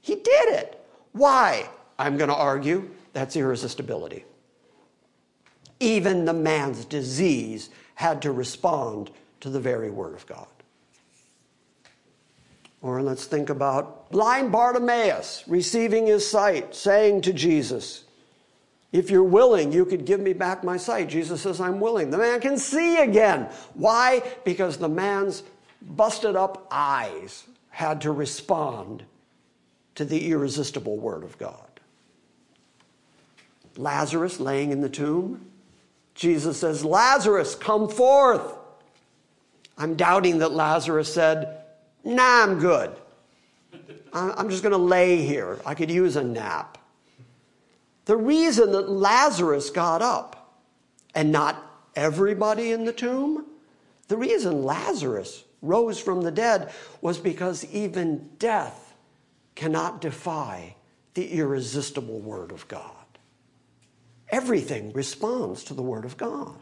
[0.00, 0.84] He did it.
[1.12, 1.68] Why?
[1.98, 4.24] I'm going to argue that's irresistibility.
[5.80, 10.46] Even the man's disease had to respond to the very word of God.
[12.82, 18.04] Or let's think about blind Bartimaeus receiving his sight, saying to Jesus,
[18.92, 21.08] If you're willing, you could give me back my sight.
[21.08, 22.10] Jesus says, I'm willing.
[22.10, 23.48] The man can see again.
[23.72, 24.22] Why?
[24.44, 25.44] Because the man's
[25.80, 27.44] busted up eyes
[27.74, 29.02] had to respond
[29.96, 31.68] to the irresistible word of God.
[33.76, 35.44] Lazarus laying in the tomb,
[36.14, 38.56] Jesus says, Lazarus, come forth.
[39.76, 41.62] I'm doubting that Lazarus said,
[42.04, 42.94] Nah, I'm good.
[44.12, 45.58] I'm just going to lay here.
[45.66, 46.78] I could use a nap.
[48.04, 50.60] The reason that Lazarus got up
[51.14, 51.60] and not
[51.96, 53.46] everybody in the tomb,
[54.06, 58.94] the reason Lazarus rose from the dead was because even death
[59.54, 60.74] cannot defy
[61.14, 62.90] the irresistible Word of God.
[64.30, 66.56] Everything responds to the Word of God.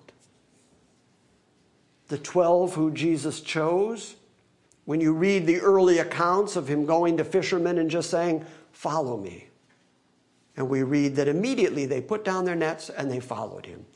[2.09, 4.17] The 12 who Jesus chose,
[4.85, 9.17] when you read the early accounts of him going to fishermen and just saying, Follow
[9.17, 9.49] me.
[10.57, 13.87] And we read that immediately they put down their nets and they followed him.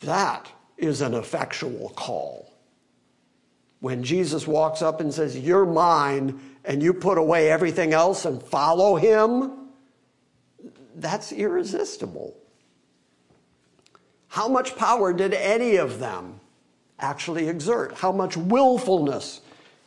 [0.00, 2.53] That is an effectual call
[3.84, 8.42] when Jesus walks up and says, You're mine, and you put away everything else and
[8.42, 9.68] follow him,
[10.94, 12.34] that's irresistible.
[14.28, 16.40] How much power did any of them
[16.98, 17.92] actually exert?
[17.98, 19.42] How much willfulness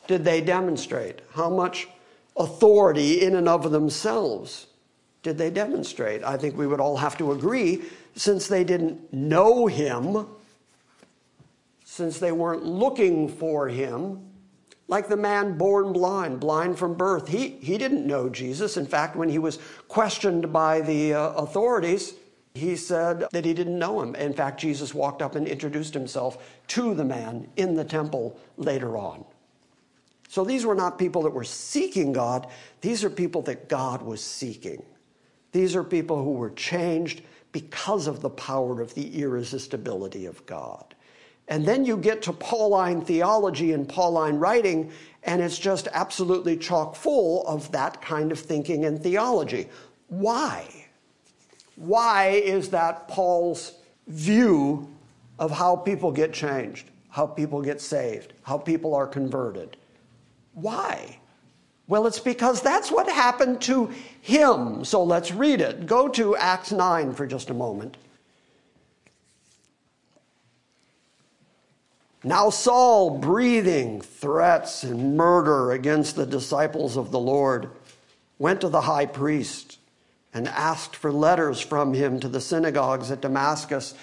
[0.05, 1.21] did they demonstrate?
[1.31, 1.87] How much
[2.35, 4.67] authority in and of themselves
[5.23, 6.23] did they demonstrate?
[6.23, 7.81] I think we would all have to agree,
[8.15, 10.27] since they didn't know him
[11.97, 14.23] since they weren't looking for him.
[14.87, 17.27] Like the man born blind, blind from birth.
[17.27, 18.77] He, he didn't know Jesus.
[18.77, 22.13] In fact, when he was questioned by the uh, authorities,
[22.53, 24.15] he said that he didn't know him.
[24.15, 28.95] In fact, Jesus walked up and introduced himself to the man in the temple later
[28.95, 29.25] on.
[30.29, 32.47] So these were not people that were seeking God,
[32.81, 34.83] these are people that God was seeking.
[35.51, 40.86] These are people who were changed because of the power of the irresistibility of God.
[41.47, 44.91] And then you get to Pauline theology and Pauline writing,
[45.23, 49.69] and it's just absolutely chock full of that kind of thinking and theology.
[50.09, 50.67] Why?
[51.75, 53.73] Why is that Paul's
[54.07, 54.89] view
[55.39, 59.77] of how people get changed, how people get saved, how people are converted?
[60.53, 61.19] Why?
[61.87, 64.83] Well, it's because that's what happened to him.
[64.83, 65.85] So let's read it.
[65.85, 67.95] Go to Acts 9 for just a moment.
[72.23, 77.69] Now, Saul, breathing threats and murder against the disciples of the Lord,
[78.39, 79.77] went to the high priest
[80.33, 83.93] and asked for letters from him to the synagogues at Damascus,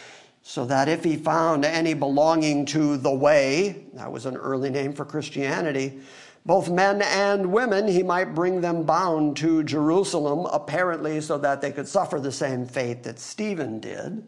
[0.42, 4.92] so that if he found any belonging to the way, that was an early name
[4.92, 6.00] for Christianity,
[6.46, 11.72] both men and women, he might bring them bound to Jerusalem, apparently so that they
[11.72, 14.22] could suffer the same fate that Stephen did.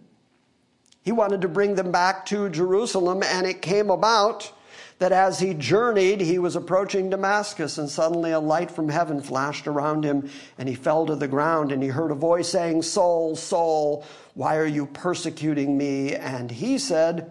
[1.07, 4.53] He wanted to bring them back to Jerusalem, and it came about
[4.99, 9.69] that as he journeyed, he was approaching Damascus, and suddenly a light from heaven flashed
[9.69, 10.29] around him,
[10.59, 14.05] and he fell to the ground, and he heard a voice saying, Saul, Saul,
[14.35, 16.17] why are you persecuting me?
[16.17, 17.31] And he said,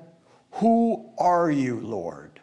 [0.52, 2.40] Who are you, Lord?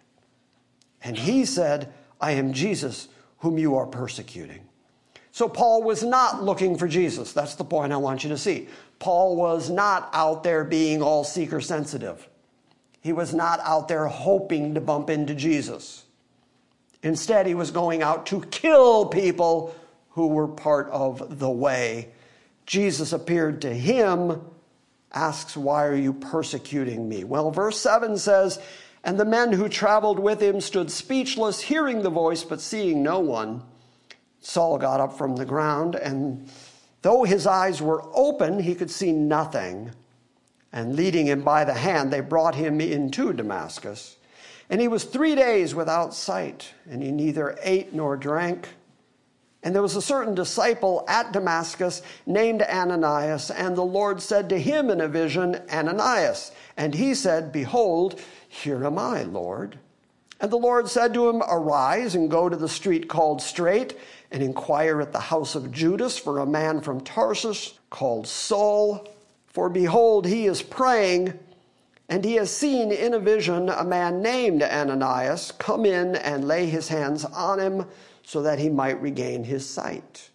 [1.03, 3.09] And he said, I am Jesus,
[3.39, 4.69] whom you are persecuting.
[5.31, 7.33] So Paul was not looking for Jesus.
[7.33, 8.69] That's the point I want you to see.
[9.03, 12.29] Paul was not out there being all seeker sensitive.
[13.01, 16.05] He was not out there hoping to bump into Jesus.
[17.03, 19.75] Instead, he was going out to kill people
[20.11, 22.11] who were part of the way.
[22.65, 24.41] Jesus appeared to him,
[25.13, 27.25] asks, Why are you persecuting me?
[27.25, 28.61] Well, verse 7 says,
[29.03, 33.19] And the men who traveled with him stood speechless, hearing the voice, but seeing no
[33.19, 33.65] one.
[34.39, 36.49] Saul got up from the ground and
[37.03, 39.91] Though his eyes were open, he could see nothing.
[40.73, 44.17] And leading him by the hand, they brought him into Damascus.
[44.71, 48.69] And he was three days without sight, and he neither ate nor drank.
[49.63, 54.59] And there was a certain disciple at Damascus named Ananias, and the Lord said to
[54.59, 56.53] him in a vision, Ananias.
[56.77, 59.79] And he said, Behold, here am I, Lord.
[60.41, 63.97] And the Lord said to him, Arise and go to the street called Straight,
[64.33, 69.07] and inquire at the house of Judas for a man from Tarsus called Saul.
[69.47, 71.39] For behold, he is praying,
[72.09, 76.67] and he has seen in a vision a man named Ananias come in and lay
[76.67, 77.85] his hands on him
[78.23, 80.31] so that he might regain his sight.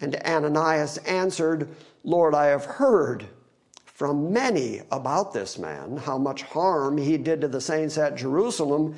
[0.00, 1.68] And Ananias answered,
[2.02, 3.26] Lord, I have heard
[3.84, 8.96] from many about this man, how much harm he did to the saints at Jerusalem.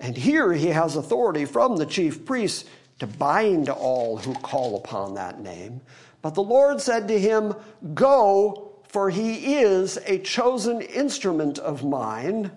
[0.00, 2.64] And here he has authority from the chief priests
[2.98, 5.80] to bind all who call upon that name.
[6.22, 7.54] But the Lord said to him,
[7.92, 12.50] Go, for he is a chosen instrument of mine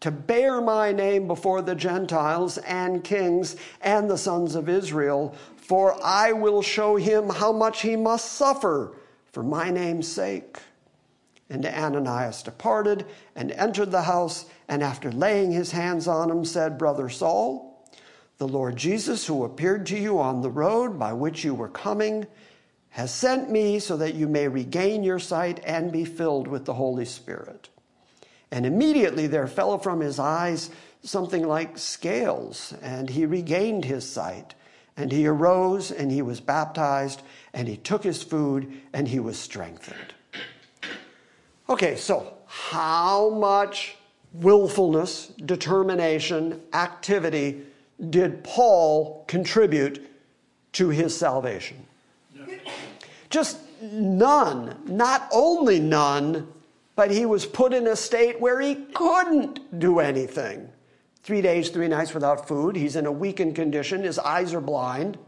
[0.00, 5.98] to bear my name before the Gentiles and kings and the sons of Israel, for
[6.04, 8.96] I will show him how much he must suffer
[9.32, 10.58] for my name's sake.
[11.48, 16.78] And Ananias departed and entered the house, and after laying his hands on him, said,
[16.78, 17.65] Brother Saul,
[18.38, 22.26] the Lord Jesus, who appeared to you on the road by which you were coming,
[22.90, 26.74] has sent me so that you may regain your sight and be filled with the
[26.74, 27.68] Holy Spirit.
[28.50, 30.70] And immediately there fell from his eyes
[31.02, 34.54] something like scales, and he regained his sight.
[34.98, 37.20] And he arose and he was baptized,
[37.52, 40.14] and he took his food and he was strengthened.
[41.68, 43.96] Okay, so how much
[44.32, 47.65] willfulness, determination, activity
[48.10, 50.10] did Paul contribute
[50.72, 51.86] to his salvation?
[53.30, 54.76] Just none.
[54.86, 56.48] Not only none,
[56.94, 60.68] but he was put in a state where he couldn't do anything.
[61.22, 62.76] Three days, three nights without food.
[62.76, 64.02] He's in a weakened condition.
[64.02, 65.18] His eyes are blind.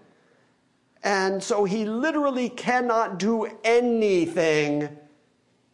[1.02, 4.88] And so he literally cannot do anything.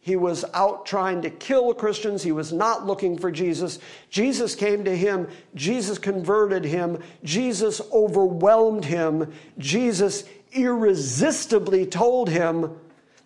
[0.05, 2.21] He was out trying to kill Christians.
[2.21, 3.79] He was not looking for Jesus.
[4.11, 5.27] Jesus came to him.
[5.55, 7.01] Jesus converted him.
[7.23, 9.33] Jesus overwhelmed him.
[9.57, 12.77] Jesus irresistibly told him,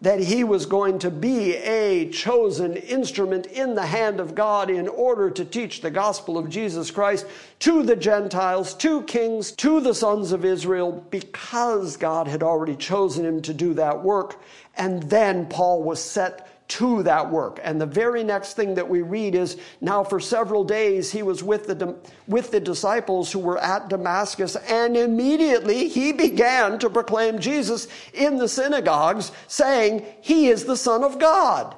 [0.02, 4.88] that he was going to be a chosen instrument in the hand of God in
[4.88, 7.26] order to teach the gospel of Jesus Christ
[7.60, 13.26] to the Gentiles, to kings, to the sons of Israel, because God had already chosen
[13.26, 14.42] him to do that work.
[14.78, 17.60] And then Paul was set to that work.
[17.64, 21.44] And the very next thing that we read is now for several days he was
[21.44, 21.98] with the,
[22.28, 28.38] with the disciples who were at Damascus, and immediately he began to proclaim Jesus in
[28.38, 31.76] the synagogues, saying, He is the Son of God.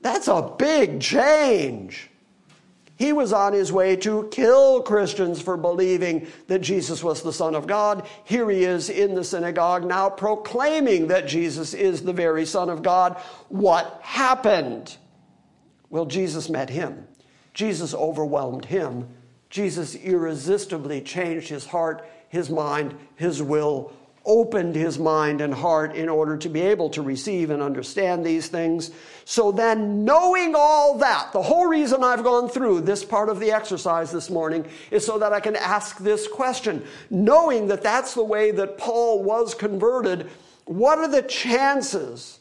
[0.00, 2.10] That's a big change.
[2.96, 7.54] He was on his way to kill Christians for believing that Jesus was the Son
[7.54, 8.06] of God.
[8.24, 12.82] Here he is in the synagogue now proclaiming that Jesus is the very Son of
[12.82, 13.20] God.
[13.48, 14.96] What happened?
[15.90, 17.06] Well, Jesus met him.
[17.52, 19.08] Jesus overwhelmed him.
[19.50, 23.92] Jesus irresistibly changed his heart, his mind, his will
[24.26, 28.48] opened his mind and heart in order to be able to receive and understand these
[28.48, 28.90] things.
[29.24, 33.52] So then, knowing all that, the whole reason I've gone through this part of the
[33.52, 36.84] exercise this morning is so that I can ask this question.
[37.08, 40.28] Knowing that that's the way that Paul was converted,
[40.64, 42.40] what are the chances?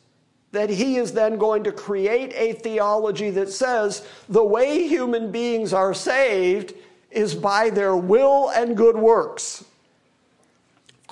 [0.51, 5.73] that he is then going to create a theology that says the way human beings
[5.73, 6.73] are saved
[7.11, 9.65] is by their will and good works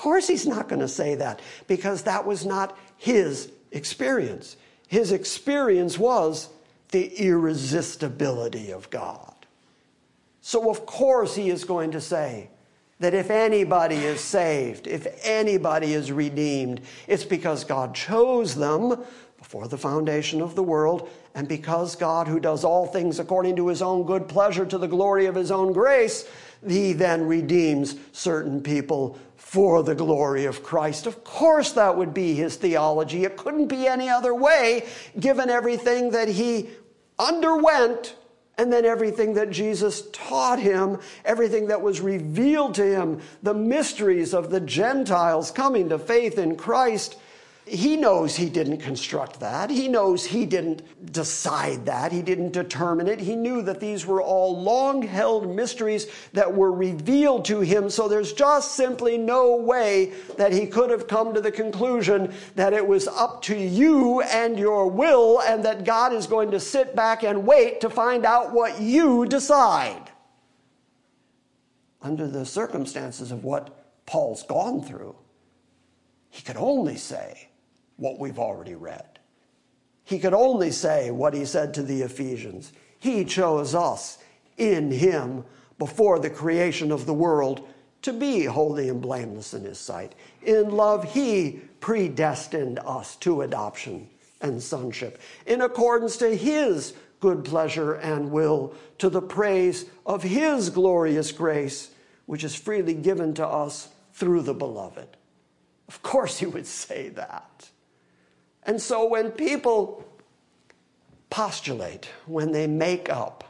[0.03, 4.57] course, he's not going to say that because that was not his experience.
[4.89, 6.49] His experience was
[6.91, 9.33] the irresistibility of God.
[10.41, 12.49] So, of course, he is going to say
[12.99, 19.05] that if anybody is saved, if anybody is redeemed, it's because God chose them
[19.37, 23.69] before the foundation of the world, and because God, who does all things according to
[23.69, 26.27] his own good pleasure to the glory of his own grace,
[26.67, 29.17] he then redeems certain people
[29.53, 31.05] for the glory of Christ.
[31.05, 33.23] Of course, that would be his theology.
[33.23, 34.87] It couldn't be any other way,
[35.19, 36.71] given everything that he
[37.19, 38.15] underwent
[38.57, 44.33] and then everything that Jesus taught him, everything that was revealed to him, the mysteries
[44.33, 47.17] of the Gentiles coming to faith in Christ.
[47.65, 49.69] He knows he didn't construct that.
[49.69, 52.11] He knows he didn't decide that.
[52.11, 53.21] He didn't determine it.
[53.21, 57.89] He knew that these were all long held mysteries that were revealed to him.
[57.89, 62.73] So there's just simply no way that he could have come to the conclusion that
[62.73, 66.97] it was up to you and your will and that God is going to sit
[66.97, 70.11] back and wait to find out what you decide.
[72.01, 75.15] Under the circumstances of what Paul's gone through
[76.33, 77.49] he could only say
[77.97, 79.19] what we've already read.
[80.03, 82.73] He could only say what he said to the Ephesians.
[82.99, 84.17] He chose us
[84.57, 85.45] in him
[85.77, 87.67] before the creation of the world
[88.01, 90.13] to be holy and blameless in his sight.
[90.43, 94.09] In love, he predestined us to adoption
[94.41, 100.69] and sonship in accordance to his good pleasure and will, to the praise of his
[100.69, 101.89] glorious grace,
[102.25, 105.07] which is freely given to us through the beloved.
[105.87, 107.69] Of course, he would say that.
[108.65, 110.05] And so when people
[111.29, 113.43] postulate, when they make up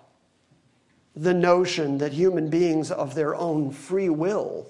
[1.16, 4.68] the notion that human beings of their own free will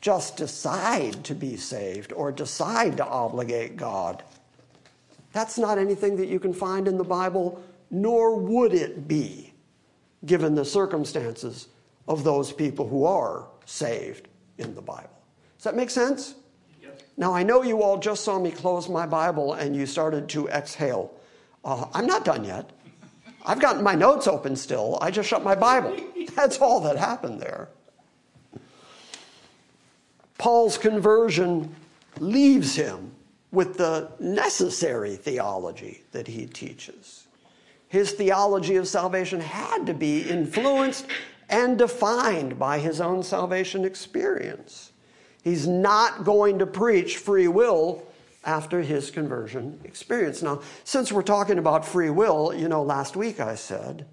[0.00, 4.22] just decide to be saved or decide to obligate God,
[5.32, 9.52] that's not anything that you can find in the Bible, nor would it be,
[10.24, 11.68] given the circumstances
[12.06, 14.28] of those people who are saved
[14.58, 15.10] in the Bible.
[15.56, 16.34] Does that make sense?
[17.16, 20.48] Now, I know you all just saw me close my Bible and you started to
[20.48, 21.12] exhale.
[21.64, 22.70] Uh, I'm not done yet.
[23.46, 24.98] I've got my notes open still.
[25.00, 25.96] I just shut my Bible.
[26.34, 27.68] That's all that happened there.
[30.38, 31.74] Paul's conversion
[32.18, 33.12] leaves him
[33.52, 37.28] with the necessary theology that he teaches.
[37.88, 41.06] His theology of salvation had to be influenced
[41.48, 44.90] and defined by his own salvation experience.
[45.44, 48.02] He's not going to preach free will
[48.44, 50.42] after his conversion experience.
[50.42, 54.06] Now, since we're talking about free will, you know, last week I said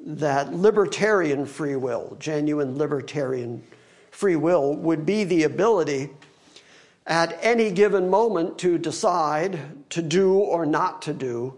[0.00, 3.62] that libertarian free will, genuine libertarian
[4.10, 6.10] free will, would be the ability
[7.06, 9.58] at any given moment to decide
[9.88, 11.56] to do or not to do,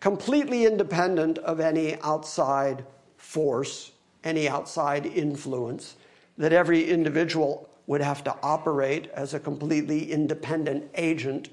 [0.00, 2.84] completely independent of any outside
[3.16, 3.92] force,
[4.24, 5.94] any outside influence,
[6.36, 11.48] that every individual would have to operate as a completely independent agent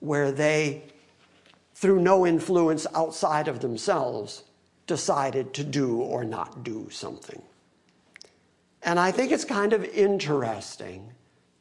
[0.00, 0.82] where they,
[1.74, 4.44] through no influence outside of themselves,
[4.86, 7.42] decided to do or not do something.
[8.82, 11.12] And I think it's kind of interesting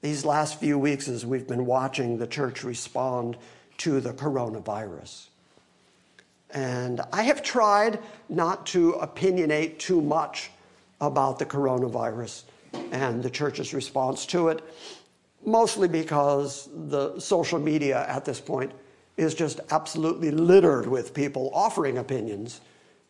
[0.01, 3.37] these last few weeks as we've been watching the church respond
[3.77, 5.27] to the coronavirus.
[6.49, 10.49] And I have tried not to opinionate too much
[10.99, 12.43] about the coronavirus
[12.91, 14.63] and the church's response to it,
[15.45, 18.71] mostly because the social media at this point
[19.17, 22.61] is just absolutely littered with people offering opinions,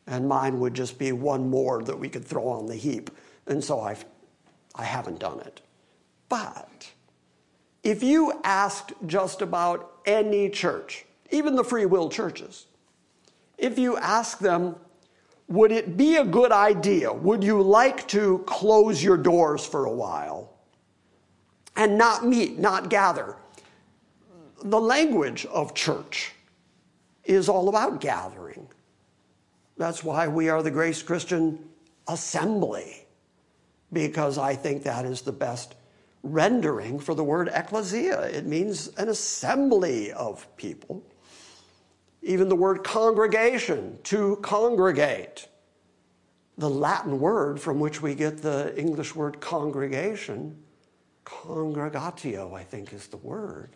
[0.07, 3.12] and mine would just be one more that we could throw on the heap.
[3.47, 4.05] And so I've,
[4.76, 5.62] I haven't done it.
[6.28, 6.91] But
[7.84, 12.66] if you asked just about any church, even the free will churches,
[13.57, 14.76] if you ask them,
[15.51, 17.11] would it be a good idea?
[17.11, 20.53] Would you like to close your doors for a while
[21.75, 23.35] and not meet, not gather?
[24.63, 26.31] The language of church
[27.25, 28.65] is all about gathering.
[29.77, 31.59] That's why we are the Grace Christian
[32.07, 33.05] Assembly,
[33.91, 35.75] because I think that is the best
[36.23, 38.21] rendering for the word ecclesia.
[38.21, 41.03] It means an assembly of people.
[42.22, 45.47] Even the word congregation, to congregate.
[46.57, 50.61] The Latin word from which we get the English word congregation,
[51.26, 53.76] congregatio, I think is the word.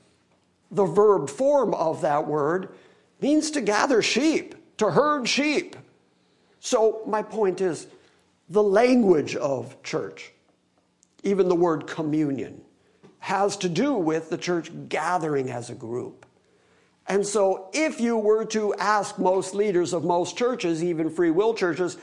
[0.72, 2.70] The verb form of that word
[3.22, 5.76] means to gather sheep, to herd sheep.
[6.60, 7.88] So, my point is
[8.50, 10.32] the language of church,
[11.24, 12.62] even the word communion,
[13.20, 16.25] has to do with the church gathering as a group.
[17.08, 21.54] And so, if you were to ask most leaders of most churches, even free will
[21.54, 21.98] churches,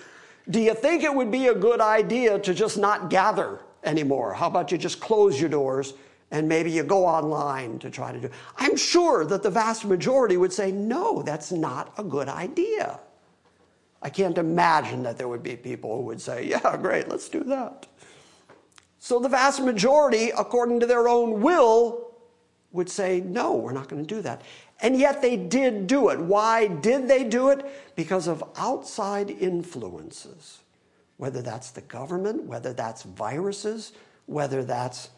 [0.49, 4.35] do you think it would be a good idea to just not gather anymore?
[4.35, 5.95] How about you just close your doors
[6.31, 8.31] and maybe you go online to try to do?
[8.57, 13.01] I'm sure that the vast majority would say, no, that's not a good idea.
[14.03, 17.45] I can't imagine that there would be people who would say, yeah, great, let's do
[17.45, 17.87] that.
[18.99, 22.13] So the vast majority, according to their own will,
[22.73, 24.43] would say, no, we're not going to do that.
[24.83, 26.19] And yet they did do it.
[26.19, 27.65] Why did they do it?
[27.95, 30.59] Because of outside influences,
[31.17, 33.93] whether that's the government, whether that's viruses,
[34.27, 35.11] whether that's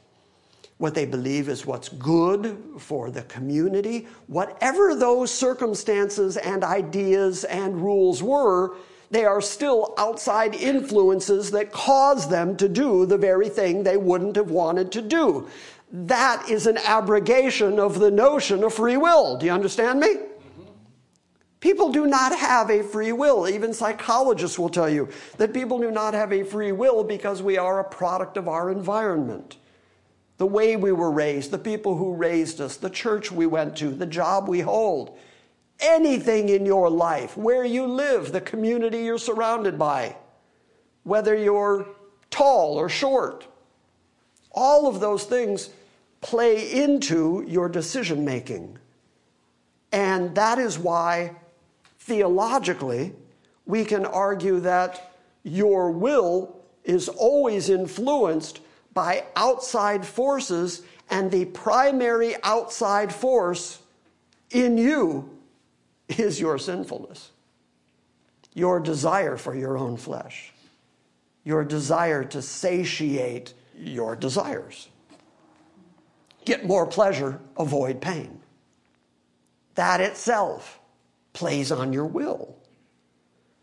[0.77, 7.81] what they believe is what's good for the community, whatever those circumstances and ideas and
[7.81, 8.75] rules were,
[9.11, 14.37] they are still outside influences that cause them to do the very thing they wouldn't
[14.37, 15.49] have wanted to do
[15.97, 19.37] that is an abrogation of the notion of free will.
[19.37, 20.17] Do you understand me?
[21.61, 23.49] People do not have a free will.
[23.49, 27.57] Even psychologists will tell you that people do not have a free will because we
[27.57, 29.57] are a product of our environment.
[30.37, 33.91] the way we were raised, the people who raised us, the church we went to,
[33.91, 35.17] the job we hold,
[35.81, 40.17] anything in your life, where you live, the community you're surrounded by,
[41.05, 41.87] whether you're
[42.31, 43.47] tall or short.
[44.51, 45.71] All of those things
[46.25, 48.79] play into your decision making.
[49.93, 51.37] And that is why,
[52.01, 53.13] theologically,
[53.67, 55.13] we can argue that
[55.43, 58.61] your will is always influenced
[58.95, 63.81] by outside forces, and the primary outside force
[64.51, 65.39] in you
[66.09, 67.33] is your sinfulness,
[68.55, 70.53] your desire for your own flesh,
[71.45, 74.89] your desire to satiate your desires.
[76.45, 78.41] Get more pleasure, avoid pain.
[79.75, 80.81] That itself
[81.33, 82.57] plays on your will.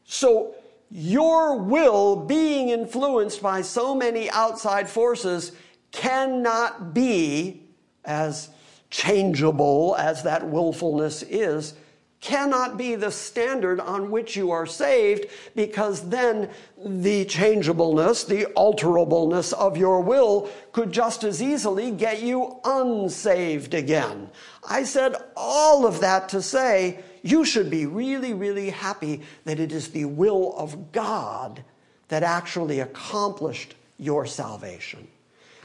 [0.04, 0.56] So,
[0.90, 5.54] your will being influenced by so many outside forces
[5.92, 7.64] cannot be
[8.04, 8.50] as
[8.90, 11.76] changeable as that willfulness is
[12.22, 16.50] cannot be the standard on which you are saved because then
[16.86, 24.30] the changeableness, the alterableness of your will could just as easily get you unsaved again.
[24.70, 29.72] I said all of that to say you should be really, really happy that it
[29.72, 31.64] is the will of God
[32.10, 35.08] that actually accomplished your salvation.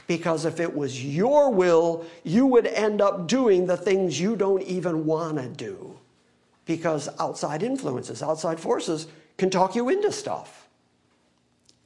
[0.07, 4.63] Because if it was your will, you would end up doing the things you don't
[4.63, 5.86] even want to do
[6.67, 9.07] because outside influences, outside forces
[9.37, 10.67] can talk you into stuff.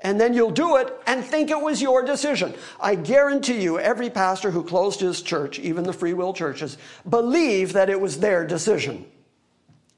[0.04, 2.56] And then you'll do it and think it was your decision.
[2.80, 6.78] I guarantee you, every pastor who closed his church, even the free will churches,
[7.08, 9.06] believe that it was their decision.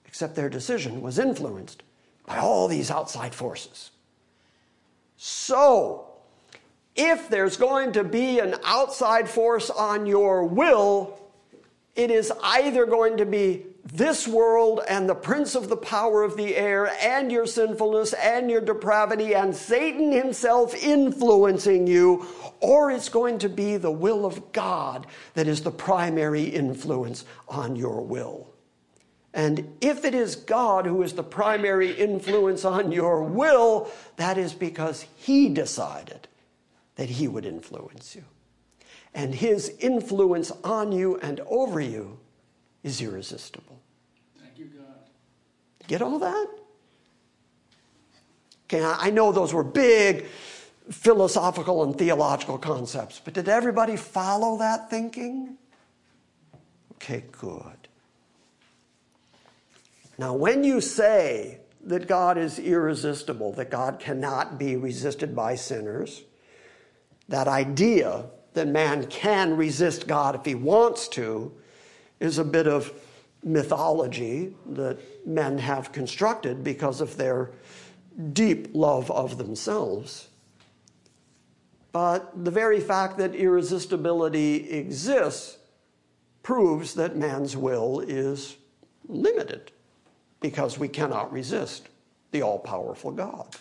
[0.05, 1.84] Except their decision was influenced
[2.25, 3.91] by all these outside forces.
[5.15, 6.09] So,
[6.95, 11.17] if there's going to be an outside force on your will,
[11.95, 16.38] it is either going to be this world and the prince of the power of
[16.38, 22.25] the air and your sinfulness and your depravity and Satan himself influencing you,
[22.61, 27.75] or it's going to be the will of God that is the primary influence on
[27.75, 28.47] your will.
[29.34, 34.53] And if it is God who is the primary influence on your will, that is
[34.53, 36.27] because He decided
[36.95, 38.23] that He would influence you.
[39.13, 42.19] And His influence on you and over you
[42.84, 43.79] is irresistible.
[44.39, 44.97] Thank you, God.
[45.88, 46.47] Get all that?
[48.67, 50.25] Okay, I know those were big
[50.89, 55.57] philosophical and theological concepts, but did everybody follow that thinking?
[56.95, 57.88] Okay, good.
[60.17, 66.23] Now, when you say that God is irresistible, that God cannot be resisted by sinners,
[67.27, 71.51] that idea that man can resist God if he wants to
[72.20, 72.91] is a bit of
[73.43, 74.97] mythology that
[75.28, 77.51] men have constructed because of their
[78.32, 80.30] deep love of themselves.
[81.91, 85.57] But the very fact that irresistibility exists
[86.41, 88.55] proves that man's will is
[89.07, 89.72] limited
[90.39, 91.88] because we cannot resist
[92.32, 93.55] the all powerful God.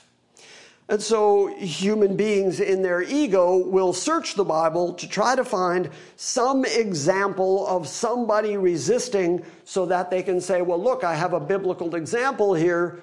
[0.93, 5.89] And so human beings in their ego will search the Bible to try to find
[6.17, 11.41] some example of somebody resisting so that they can say, well, look, I have a
[11.41, 13.01] biblical example here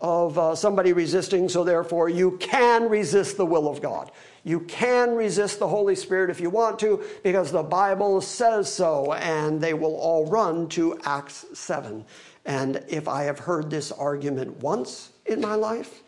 [0.00, 4.10] of uh, somebody resisting, so therefore you can resist the will of God.
[4.44, 9.14] You can resist the Holy Spirit if you want to because the Bible says so,
[9.14, 12.04] and they will all run to Acts 7.
[12.44, 16.02] And if I have heard this argument once in my life,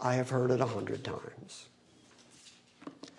[0.00, 1.66] I have heard it a hundred times.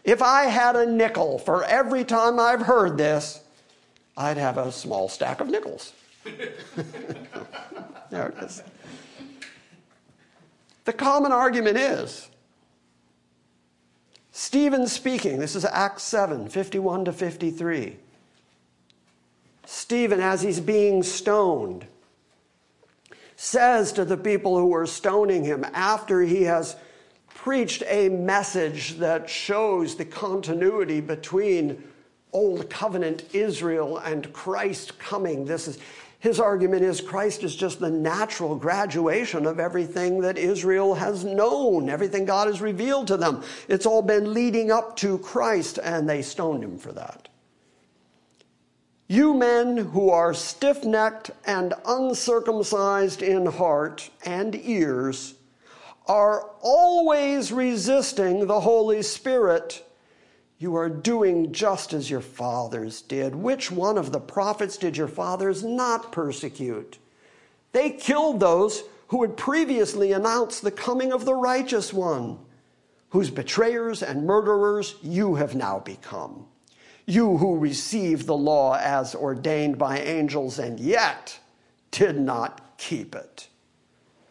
[0.04, 3.44] If I had a nickel for every time I've heard this,
[4.18, 5.94] I'd have a small stack of nickels.
[8.10, 8.64] there it is.
[10.86, 12.30] The common argument is
[14.32, 17.98] Stephen speaking, this is Acts 7 51 to 53.
[19.66, 21.86] Stephen, as he's being stoned,
[23.44, 26.76] says to the people who were stoning him after he has
[27.28, 31.84] preached a message that shows the continuity between
[32.34, 35.44] Old Covenant Israel and Christ coming.
[35.44, 35.80] This is
[36.20, 41.90] his argument is Christ is just the natural graduation of everything that Israel has known,
[41.90, 43.42] everything God has revealed to them.
[43.68, 47.28] It's all been leading up to Christ, and they stoned him for that.
[49.12, 55.34] You men who are stiff necked and uncircumcised in heart and ears
[56.08, 59.86] are always resisting the Holy Spirit.
[60.60, 63.36] You are doing just as your fathers did.
[63.36, 66.98] Which one of the prophets did your fathers not persecute?
[67.74, 72.40] They killed those who had previously announced the coming of the righteous one,
[73.10, 76.46] whose betrayers and murderers you have now become.
[77.06, 81.40] You who received the law as ordained by angels and yet
[81.92, 83.48] did not keep it.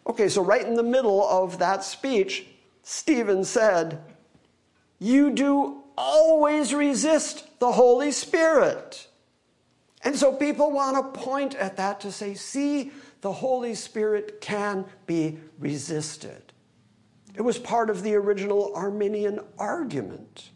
[0.07, 2.47] Okay, so right in the middle of that speech,
[2.83, 4.01] Stephen said,
[4.99, 9.07] You do always resist the Holy Spirit.
[10.03, 12.91] And so people want to point at that to say, see,
[13.21, 16.53] the Holy Spirit can be resisted.
[17.35, 20.51] It was part of the original Arminian argument,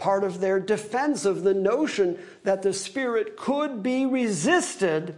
[0.00, 5.14] part of their defense of the notion that the Spirit could be resisted.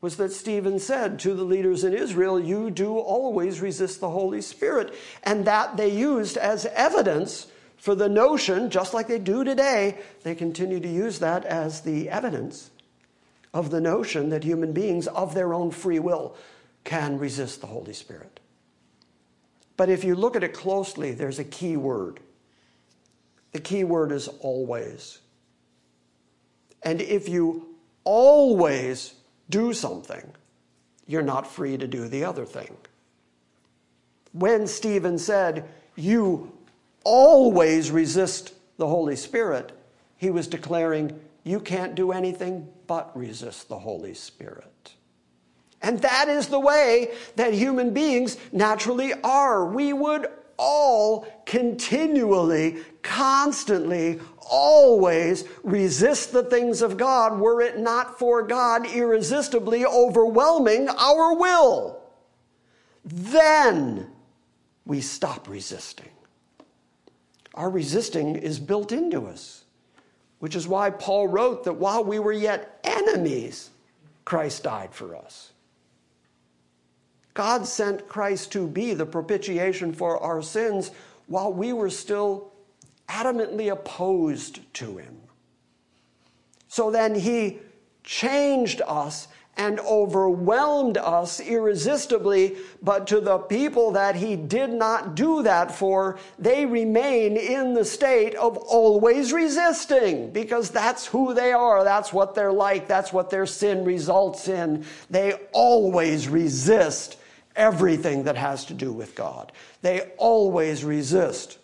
[0.00, 4.40] Was that Stephen said to the leaders in Israel, You do always resist the Holy
[4.42, 4.94] Spirit.
[5.24, 10.34] And that they used as evidence for the notion, just like they do today, they
[10.34, 12.70] continue to use that as the evidence
[13.52, 16.36] of the notion that human beings, of their own free will,
[16.84, 18.40] can resist the Holy Spirit.
[19.76, 22.20] But if you look at it closely, there's a key word.
[23.52, 25.18] The key word is always.
[26.82, 27.74] And if you
[28.04, 29.14] always
[29.48, 30.32] do something,
[31.06, 32.76] you're not free to do the other thing.
[34.32, 36.52] When Stephen said, You
[37.04, 39.72] always resist the Holy Spirit,
[40.16, 44.94] he was declaring, you can't do anything but resist the Holy Spirit.
[45.82, 49.64] And that is the way that human beings naturally are.
[49.64, 50.28] We would
[50.60, 59.86] all continually, constantly, always resist the things of God were it not for God irresistibly
[59.86, 62.02] overwhelming our will.
[63.04, 64.10] Then
[64.84, 66.10] we stop resisting.
[67.54, 69.64] Our resisting is built into us,
[70.40, 73.70] which is why Paul wrote that while we were yet enemies,
[74.24, 75.52] Christ died for us.
[77.34, 80.90] God sent Christ to be the propitiation for our sins
[81.26, 82.52] while we were still
[83.08, 85.16] adamantly opposed to him.
[86.68, 87.58] So then he
[88.04, 95.42] changed us and overwhelmed us irresistibly, but to the people that he did not do
[95.42, 101.84] that for, they remain in the state of always resisting because that's who they are.
[101.84, 102.88] That's what they're like.
[102.88, 104.84] That's what their sin results in.
[105.10, 107.18] They always resist
[107.60, 109.52] everything that has to do with God.
[109.82, 111.58] They always resist.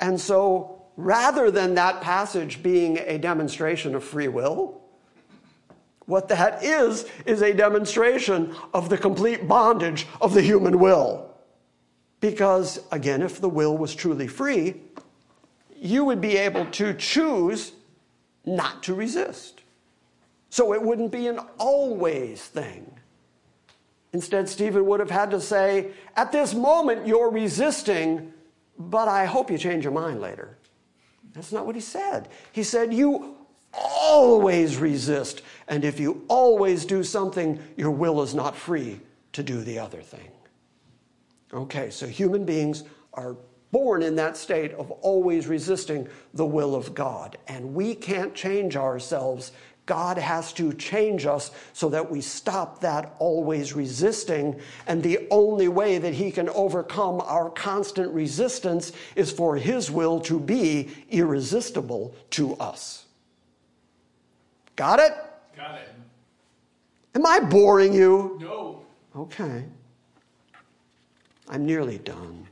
[0.00, 4.80] And so, rather than that passage being a demonstration of free will,
[6.06, 11.30] what that is, is a demonstration of the complete bondage of the human will.
[12.20, 14.80] Because, again, if the will was truly free,
[15.76, 17.72] you would be able to choose
[18.46, 19.60] not to resist.
[20.48, 22.90] So it wouldn't be an always thing.
[24.14, 28.32] Instead, Stephen would have had to say, At this moment, you're resisting,
[28.78, 30.56] but I hope you change your mind later.
[31.32, 32.28] That's not what he said.
[32.52, 33.34] He said, You
[33.72, 35.42] always resist.
[35.66, 39.00] And if you always do something, your will is not free
[39.32, 40.30] to do the other thing.
[41.52, 42.84] Okay, so human beings
[43.14, 43.36] are
[43.72, 47.36] born in that state of always resisting the will of God.
[47.48, 49.50] And we can't change ourselves.
[49.86, 54.58] God has to change us so that we stop that always resisting.
[54.86, 60.20] And the only way that He can overcome our constant resistance is for His will
[60.20, 63.04] to be irresistible to us.
[64.76, 65.12] Got it?
[65.56, 65.88] Got it.
[67.14, 68.38] Am I boring you?
[68.40, 68.82] No.
[69.14, 69.64] Okay.
[71.48, 72.48] I'm nearly done.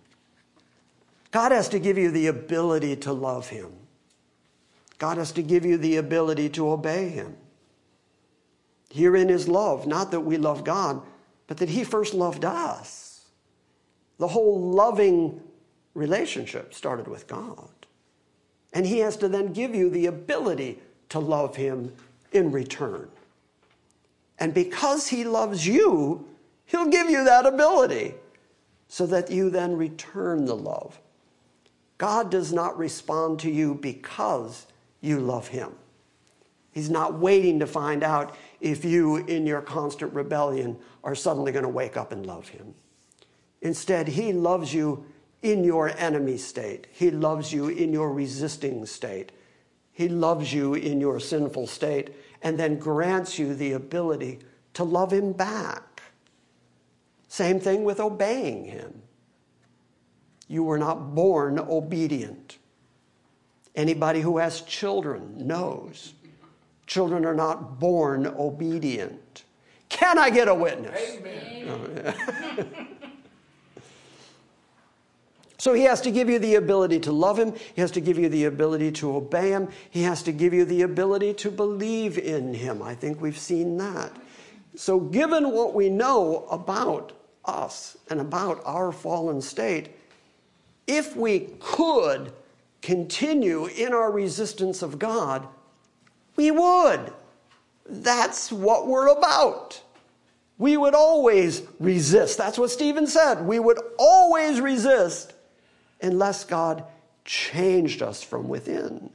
[1.31, 3.73] God has to give you the ability to love Him.
[5.03, 7.37] God has to give you the ability to obey Him.
[8.89, 11.03] Herein is love, not that we love God,
[11.49, 13.27] but that He first loved us.
[14.19, 15.41] The whole loving
[15.95, 17.69] relationship started with God.
[18.73, 20.79] And He has to then give you the ability
[21.09, 21.93] to love Him
[22.31, 23.09] in return.
[24.39, 26.29] And because He loves you,
[26.65, 28.15] He'll give you that ability
[28.87, 31.01] so that you then return the love.
[31.99, 34.67] God does not respond to you because
[35.03, 35.73] you love Him.
[36.71, 41.65] He's not waiting to find out if you, in your constant rebellion, are suddenly going
[41.65, 42.73] to wake up and love Him.
[43.61, 45.05] Instead, He loves you
[45.43, 49.33] in your enemy state, He loves you in your resisting state.
[49.95, 54.39] He loves you in your sinful state and then grants you the ability
[54.73, 56.03] to love Him back.
[57.29, 59.03] Same thing with obeying Him.
[60.49, 62.57] You were not born obedient.
[63.75, 66.15] Anybody who has children knows
[66.87, 69.45] children are not born obedient.
[69.89, 71.01] Can I get a witness?
[71.17, 72.67] Amen.
[75.59, 77.55] So he has to give you the ability to love him.
[77.75, 79.69] He has to give you the ability to obey him.
[79.91, 82.83] He has to give you the ability to believe in him.
[82.83, 84.11] I think we've seen that.
[84.75, 87.13] So, given what we know about
[87.45, 89.91] us and about our fallen state,
[90.89, 92.33] if we could
[92.83, 95.47] continue in our resistance of God,
[96.37, 97.13] we would.
[97.87, 99.81] That's what we're about.
[100.59, 102.39] We would always resist.
[102.39, 103.47] That's what Stephen said.
[103.47, 105.35] We would always resist
[106.01, 106.85] unless God
[107.25, 109.11] changed us from within.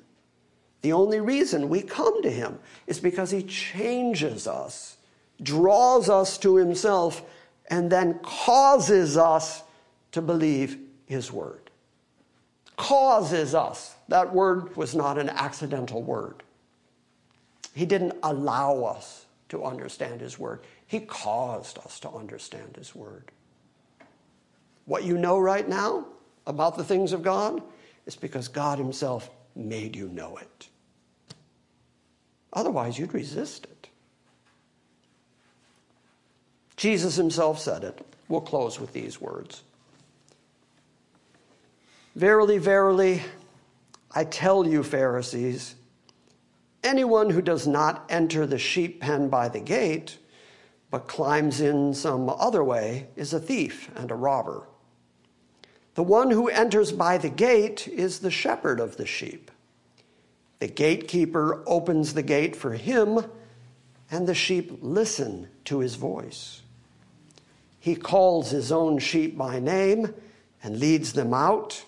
[0.82, 4.97] The only reason we come to Him is because He changes us,
[5.41, 7.24] draws us to Himself,
[7.70, 9.63] and then causes us
[10.11, 11.66] to believe His Word.
[12.78, 13.95] Causes us.
[14.07, 16.43] That word was not an accidental word.
[17.78, 23.32] He didn't allow us to understand His Word, He caused us to understand His Word.
[24.86, 26.05] What you know right now,
[26.47, 27.61] about the things of God?
[28.05, 30.69] is because God Himself made you know it.
[32.53, 33.89] Otherwise, you'd resist it.
[36.78, 37.99] Jesus Himself said it.
[38.30, 39.63] We'll close with these words
[42.18, 43.22] Verily, verily,
[44.09, 45.76] I tell you, Pharisees,
[46.84, 50.18] anyone who does not enter the sheep pen by the gate,
[50.89, 54.68] but climbs in some other way, is a thief and a robber.
[55.93, 59.51] The one who enters by the gate is the shepherd of the sheep.
[60.57, 63.26] The gatekeeper opens the gate for him,
[64.09, 66.63] and the sheep listen to his voice.
[67.80, 70.15] He calls his own sheep by name
[70.63, 71.84] and leads them out.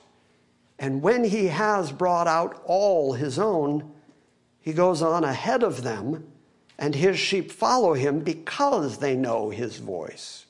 [0.79, 3.91] And when he has brought out all his own,
[4.61, 6.31] he goes on ahead of them,
[6.77, 10.45] and his sheep follow him because they know his voice.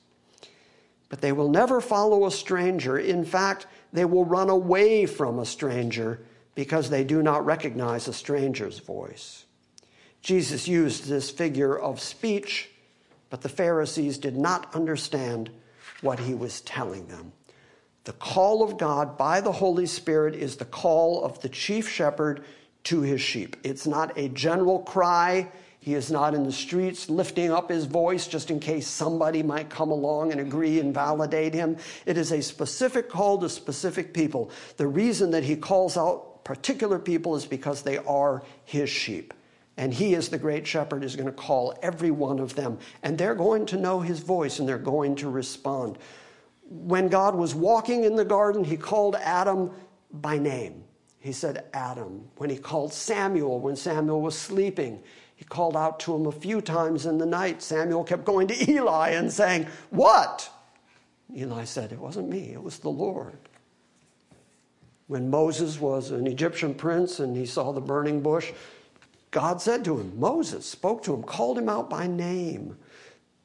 [1.09, 2.99] But they will never follow a stranger.
[2.99, 6.21] In fact, they will run away from a stranger
[6.53, 9.45] because they do not recognize a stranger's voice.
[10.21, 12.69] Jesus used this figure of speech,
[13.31, 15.49] but the Pharisees did not understand
[16.01, 17.31] what he was telling them.
[18.09, 22.43] The call of God by the Holy Spirit is the call of the chief shepherd
[22.85, 23.55] to his sheep.
[23.61, 28.27] It's not a general cry, he is not in the streets lifting up his voice
[28.27, 31.77] just in case somebody might come along and agree and validate him.
[32.07, 34.49] It is a specific call to specific people.
[34.77, 39.35] The reason that he calls out particular people is because they are his sheep.
[39.77, 42.79] And he, as the great shepherd, is going to call every one of them.
[43.03, 45.99] And they're going to know his voice and they're going to respond.
[46.69, 49.71] When God was walking in the garden, he called Adam
[50.11, 50.83] by name.
[51.19, 52.27] He said, Adam.
[52.37, 55.01] When he called Samuel, when Samuel was sleeping,
[55.35, 57.61] he called out to him a few times in the night.
[57.61, 60.49] Samuel kept going to Eli and saying, What?
[61.35, 63.37] Eli said, It wasn't me, it was the Lord.
[65.07, 68.51] When Moses was an Egyptian prince and he saw the burning bush,
[69.31, 72.77] God said to him, Moses spoke to him, called him out by name.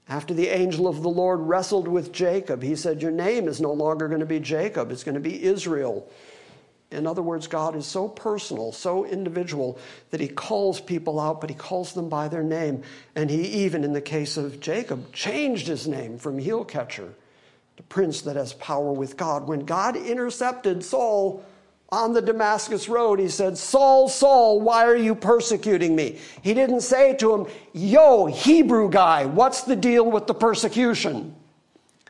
[0.08, 3.72] After the angel of the Lord wrestled with Jacob, he said, Your name is no
[3.72, 6.08] longer going to be Jacob, it's going to be Israel.
[6.90, 9.78] In other words, God is so personal, so individual,
[10.10, 12.82] that he calls people out, but he calls them by their name.
[13.16, 17.14] And he even, in the case of Jacob, changed his name from heel catcher
[17.76, 19.48] to prince that has power with God.
[19.48, 21.44] When God intercepted Saul
[21.90, 26.18] on the Damascus road, he said, Saul, Saul, why are you persecuting me?
[26.42, 31.34] He didn't say to him, Yo, Hebrew guy, what's the deal with the persecution?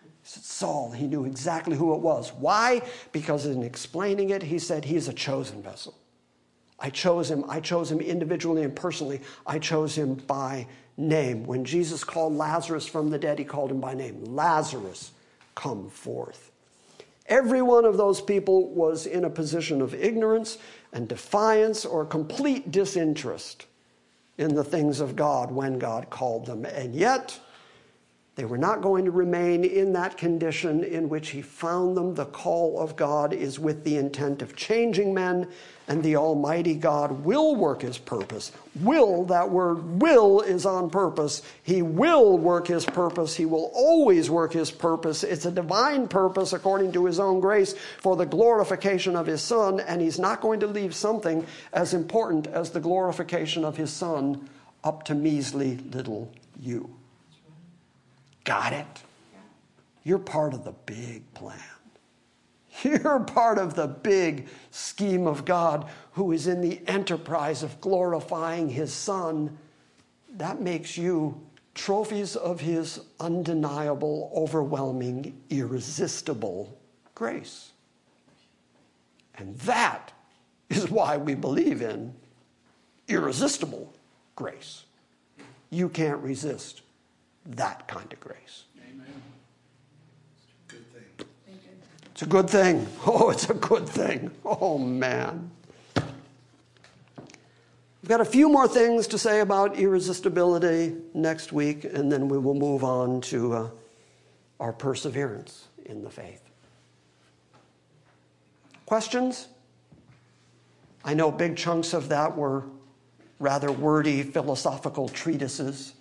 [0.03, 2.33] He said, Saul, he knew exactly who it was.
[2.33, 2.83] Why?
[3.13, 5.95] Because in explaining it, he said, He is a chosen vessel.
[6.79, 7.45] I chose him.
[7.49, 9.21] I chose him individually and personally.
[9.47, 10.67] I chose him by
[10.97, 11.45] name.
[11.45, 15.13] When Jesus called Lazarus from the dead, he called him by name Lazarus,
[15.55, 16.51] come forth.
[17.27, 20.59] Every one of those people was in a position of ignorance
[20.93, 23.67] and defiance or complete disinterest
[24.37, 26.65] in the things of God when God called them.
[26.65, 27.39] And yet,
[28.37, 32.15] they were not going to remain in that condition in which he found them.
[32.15, 35.47] The call of God is with the intent of changing men,
[35.87, 38.51] and the Almighty God will work his purpose.
[38.81, 41.43] Will, that word will is on purpose.
[41.63, 43.37] He will work his purpose.
[43.37, 45.23] He will always work his purpose.
[45.23, 49.79] It's a divine purpose according to his own grace for the glorification of his Son,
[49.79, 54.49] and he's not going to leave something as important as the glorification of his Son
[54.83, 56.97] up to measly little you.
[58.45, 59.03] Got it?
[60.05, 61.59] You're part of the big plan.
[62.83, 68.69] You're part of the big scheme of God who is in the enterprise of glorifying
[68.69, 69.57] his Son.
[70.37, 71.41] That makes you
[71.75, 76.77] trophies of his undeniable, overwhelming, irresistible
[77.15, 77.73] grace.
[79.37, 80.13] And that
[80.69, 82.15] is why we believe in
[83.09, 83.93] irresistible
[84.37, 84.85] grace.
[85.71, 86.83] You can't resist
[87.47, 88.65] that kind of grace.
[88.91, 89.07] Amen.
[90.69, 91.27] Good thing.
[92.13, 92.87] It's a good thing.
[93.07, 94.31] Oh, it's a good thing.
[94.45, 95.51] Oh, man.
[98.05, 102.37] We've got a few more things to say about irresistibility next week, and then we
[102.37, 103.71] will move on to uh,
[104.61, 106.43] our perseverance in the faith.
[108.85, 109.49] Questions?
[111.03, 112.65] I know big chunks of that were
[113.39, 115.94] rather wordy philosophical treatises,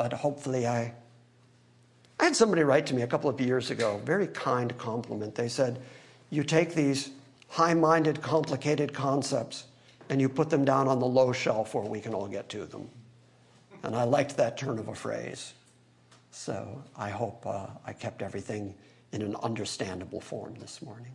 [0.00, 0.94] but hopefully I.
[2.18, 5.34] I had somebody write to me a couple of years ago, very kind compliment.
[5.34, 5.78] They said,
[6.30, 7.10] You take these
[7.48, 9.64] high minded, complicated concepts
[10.08, 12.64] and you put them down on the low shelf where we can all get to
[12.64, 12.88] them.
[13.82, 15.52] And I liked that turn of a phrase.
[16.30, 18.74] So I hope uh, I kept everything
[19.12, 21.14] in an understandable form this morning.